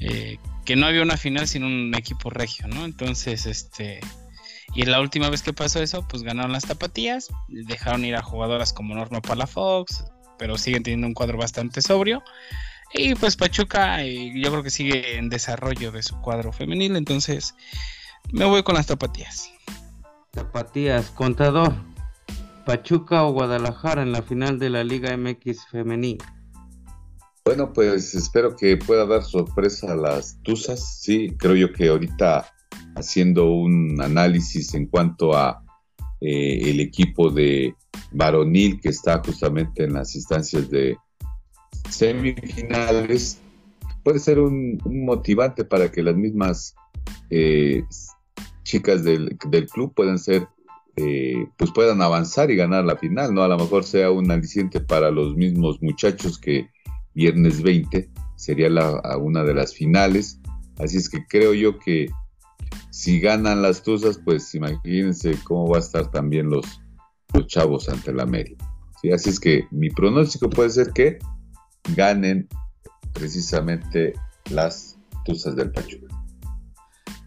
eh, 0.00 0.36
que 0.66 0.76
no 0.76 0.84
había 0.84 1.00
una 1.00 1.16
final 1.16 1.48
sin 1.48 1.64
un 1.64 1.94
equipo 1.94 2.28
regio, 2.28 2.68
¿no? 2.68 2.84
Entonces, 2.84 3.46
este, 3.46 4.00
y 4.74 4.82
la 4.82 5.00
última 5.00 5.30
vez 5.30 5.40
que 5.40 5.54
pasó 5.54 5.82
eso, 5.82 6.06
pues 6.06 6.24
ganaron 6.24 6.52
las 6.52 6.66
tapatías, 6.66 7.28
dejaron 7.48 8.04
ir 8.04 8.16
a 8.16 8.22
jugadoras 8.22 8.74
como 8.74 8.94
Norma 8.94 9.22
Palafox, 9.22 10.04
pero 10.38 10.58
siguen 10.58 10.82
teniendo 10.82 11.06
un 11.06 11.14
cuadro 11.14 11.38
bastante 11.38 11.80
sobrio. 11.80 12.22
Y 12.92 13.14
pues 13.14 13.36
Pachuca, 13.36 14.02
eh, 14.02 14.32
yo 14.34 14.50
creo 14.50 14.62
que 14.62 14.70
sigue 14.70 15.18
en 15.18 15.28
desarrollo 15.28 15.92
de 15.92 16.02
su 16.02 16.20
cuadro 16.20 16.52
femenil, 16.52 16.96
entonces 16.96 17.54
me 18.32 18.44
voy 18.44 18.62
con 18.62 18.74
las 18.74 18.86
tapatías. 18.86 19.50
Tapatías, 20.30 21.10
contador. 21.10 21.74
Pachuca 22.64 23.24
o 23.24 23.32
Guadalajara 23.32 24.02
en 24.02 24.12
la 24.12 24.22
final 24.22 24.58
de 24.58 24.70
la 24.70 24.82
Liga 24.82 25.16
MX 25.16 25.66
femenil. 25.70 26.18
Bueno, 27.44 27.72
pues 27.72 28.14
espero 28.14 28.56
que 28.56 28.76
pueda 28.76 29.06
dar 29.06 29.22
sorpresa 29.22 29.92
a 29.92 29.96
las 29.96 30.42
Tuzas. 30.42 31.00
Sí, 31.00 31.36
creo 31.38 31.54
yo 31.54 31.72
que 31.72 31.88
ahorita 31.88 32.52
haciendo 32.96 33.50
un 33.52 34.00
análisis 34.02 34.74
en 34.74 34.86
cuanto 34.86 35.36
a 35.36 35.62
eh, 36.20 36.70
el 36.70 36.80
equipo 36.80 37.30
de 37.30 37.74
varonil 38.10 38.80
que 38.80 38.88
está 38.88 39.22
justamente 39.24 39.84
en 39.84 39.92
las 39.92 40.16
instancias 40.16 40.68
de 40.68 40.96
semifinales, 41.90 43.40
puede 44.02 44.18
ser 44.18 44.38
un, 44.38 44.78
motivante 44.84 45.64
para 45.64 45.90
que 45.90 46.02
las 46.02 46.16
mismas 46.16 46.74
eh, 47.30 47.84
chicas 48.62 49.04
del, 49.04 49.36
del 49.50 49.68
club 49.68 49.92
puedan 49.94 50.18
ser 50.18 50.48
eh, 50.98 51.46
pues 51.58 51.70
puedan 51.72 52.00
avanzar 52.00 52.50
y 52.50 52.56
ganar 52.56 52.86
la 52.86 52.96
final, 52.96 53.34
¿no? 53.34 53.42
A 53.42 53.48
lo 53.48 53.58
mejor 53.58 53.84
sea 53.84 54.10
un 54.10 54.30
aliciente 54.30 54.80
para 54.80 55.10
los 55.10 55.36
mismos 55.36 55.82
muchachos 55.82 56.38
que 56.38 56.70
viernes 57.12 57.62
20 57.62 58.08
sería 58.34 58.70
la, 58.70 59.18
una 59.18 59.44
de 59.44 59.52
las 59.52 59.74
finales. 59.74 60.40
Así 60.78 60.96
es 60.96 61.10
que 61.10 61.26
creo 61.26 61.52
yo 61.52 61.78
que 61.78 62.06
si 62.90 63.20
ganan 63.20 63.60
las 63.60 63.82
Tuzas, 63.82 64.18
pues 64.24 64.54
imagínense 64.54 65.36
cómo 65.44 65.68
va 65.68 65.76
a 65.76 65.80
estar 65.80 66.10
también 66.10 66.48
los, 66.48 66.80
los 67.34 67.46
chavos 67.46 67.90
ante 67.90 68.14
la. 68.14 68.26
¿sí? 69.02 69.10
Así 69.12 69.28
es 69.28 69.38
que 69.38 69.66
mi 69.70 69.90
pronóstico 69.90 70.48
puede 70.48 70.70
ser 70.70 70.92
que 70.94 71.18
ganen 71.94 72.48
precisamente 73.12 74.14
las 74.50 74.98
Tuzas 75.24 75.56
del 75.56 75.72
Pachuca. 75.72 76.06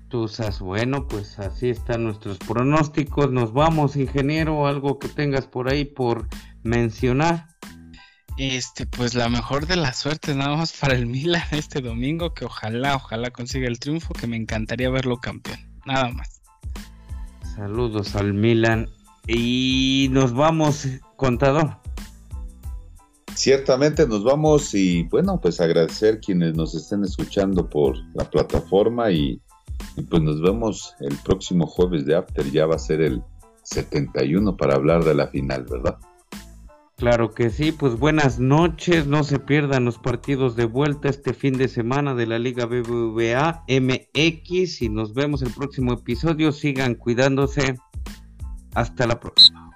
Tuzas, 0.09 0.59
bueno, 0.59 1.07
pues 1.07 1.37
así 1.37 1.69
están 1.69 2.03
nuestros 2.05 2.39
pronósticos. 2.39 3.31
Nos 3.31 3.53
vamos, 3.53 3.95
ingeniero, 3.95 4.65
algo 4.65 4.97
que 4.97 5.07
tengas 5.07 5.45
por 5.45 5.71
ahí 5.71 5.85
por 5.85 6.27
mencionar. 6.63 7.47
Este, 8.37 8.87
pues 8.87 9.15
la 9.15 9.27
mejor 9.27 9.67
de 9.67 9.75
las 9.75 9.97
suertes 9.97 10.35
nada 10.35 10.55
más 10.55 10.71
para 10.71 10.93
el 10.93 11.05
Milan 11.05 11.43
este 11.51 11.81
domingo, 11.81 12.33
que 12.33 12.45
ojalá, 12.45 12.95
ojalá 12.95 13.31
consiga 13.31 13.67
el 13.67 13.79
triunfo, 13.79 14.13
que 14.13 14.27
me 14.27 14.37
encantaría 14.37 14.89
verlo 14.89 15.17
campeón. 15.17 15.59
Nada 15.85 16.09
más. 16.09 16.41
Saludos 17.55 18.15
al 18.15 18.33
Milan. 18.33 18.89
Y 19.27 20.07
nos 20.11 20.33
vamos, 20.33 20.87
contador. 21.17 21.77
Ciertamente 23.39 24.06
nos 24.06 24.23
vamos 24.23 24.73
y 24.73 25.04
bueno, 25.04 25.39
pues 25.41 25.62
agradecer 25.62 26.19
quienes 26.19 26.56
nos 26.56 26.75
estén 26.75 27.06
escuchando 27.06 27.69
por 27.69 27.95
la 28.13 28.30
plataforma 28.30 29.12
y 29.12 29.41
y 29.95 30.02
pues 30.04 30.21
nos 30.21 30.41
vemos 30.41 30.95
el 30.99 31.15
próximo 31.23 31.65
jueves 31.65 32.06
de 32.06 32.15
After, 32.15 32.49
ya 32.52 32.65
va 32.65 32.75
a 32.75 32.80
ser 32.80 33.02
el 33.02 33.23
71 33.63 34.58
para 34.58 34.75
hablar 34.75 35.04
de 35.04 35.15
la 35.15 35.28
final, 35.28 35.65
¿verdad? 35.69 35.97
Claro 36.97 37.34
que 37.34 37.49
sí, 37.49 37.71
pues 37.71 37.97
buenas 37.97 38.39
noches, 38.39 39.08
no 39.08 39.23
se 39.23 39.39
pierdan 39.39 39.86
los 39.86 39.97
partidos 39.97 40.58
de 40.58 40.65
vuelta 40.65 41.08
este 41.08 41.34
fin 41.34 41.58
de 41.58 41.69
semana 41.69 42.13
de 42.13 42.28
la 42.28 42.39
Liga 42.39 42.65
BBVA 42.65 43.63
MX 43.69 44.82
y 44.82 44.89
nos 44.89 45.13
vemos 45.13 45.41
el 45.41 45.54
próximo 45.54 45.93
episodio, 45.93 46.52
sigan 46.52 46.95
cuidándose, 46.95 47.75
hasta 48.73 49.08
la 49.08 49.17
próxima. 49.19 49.71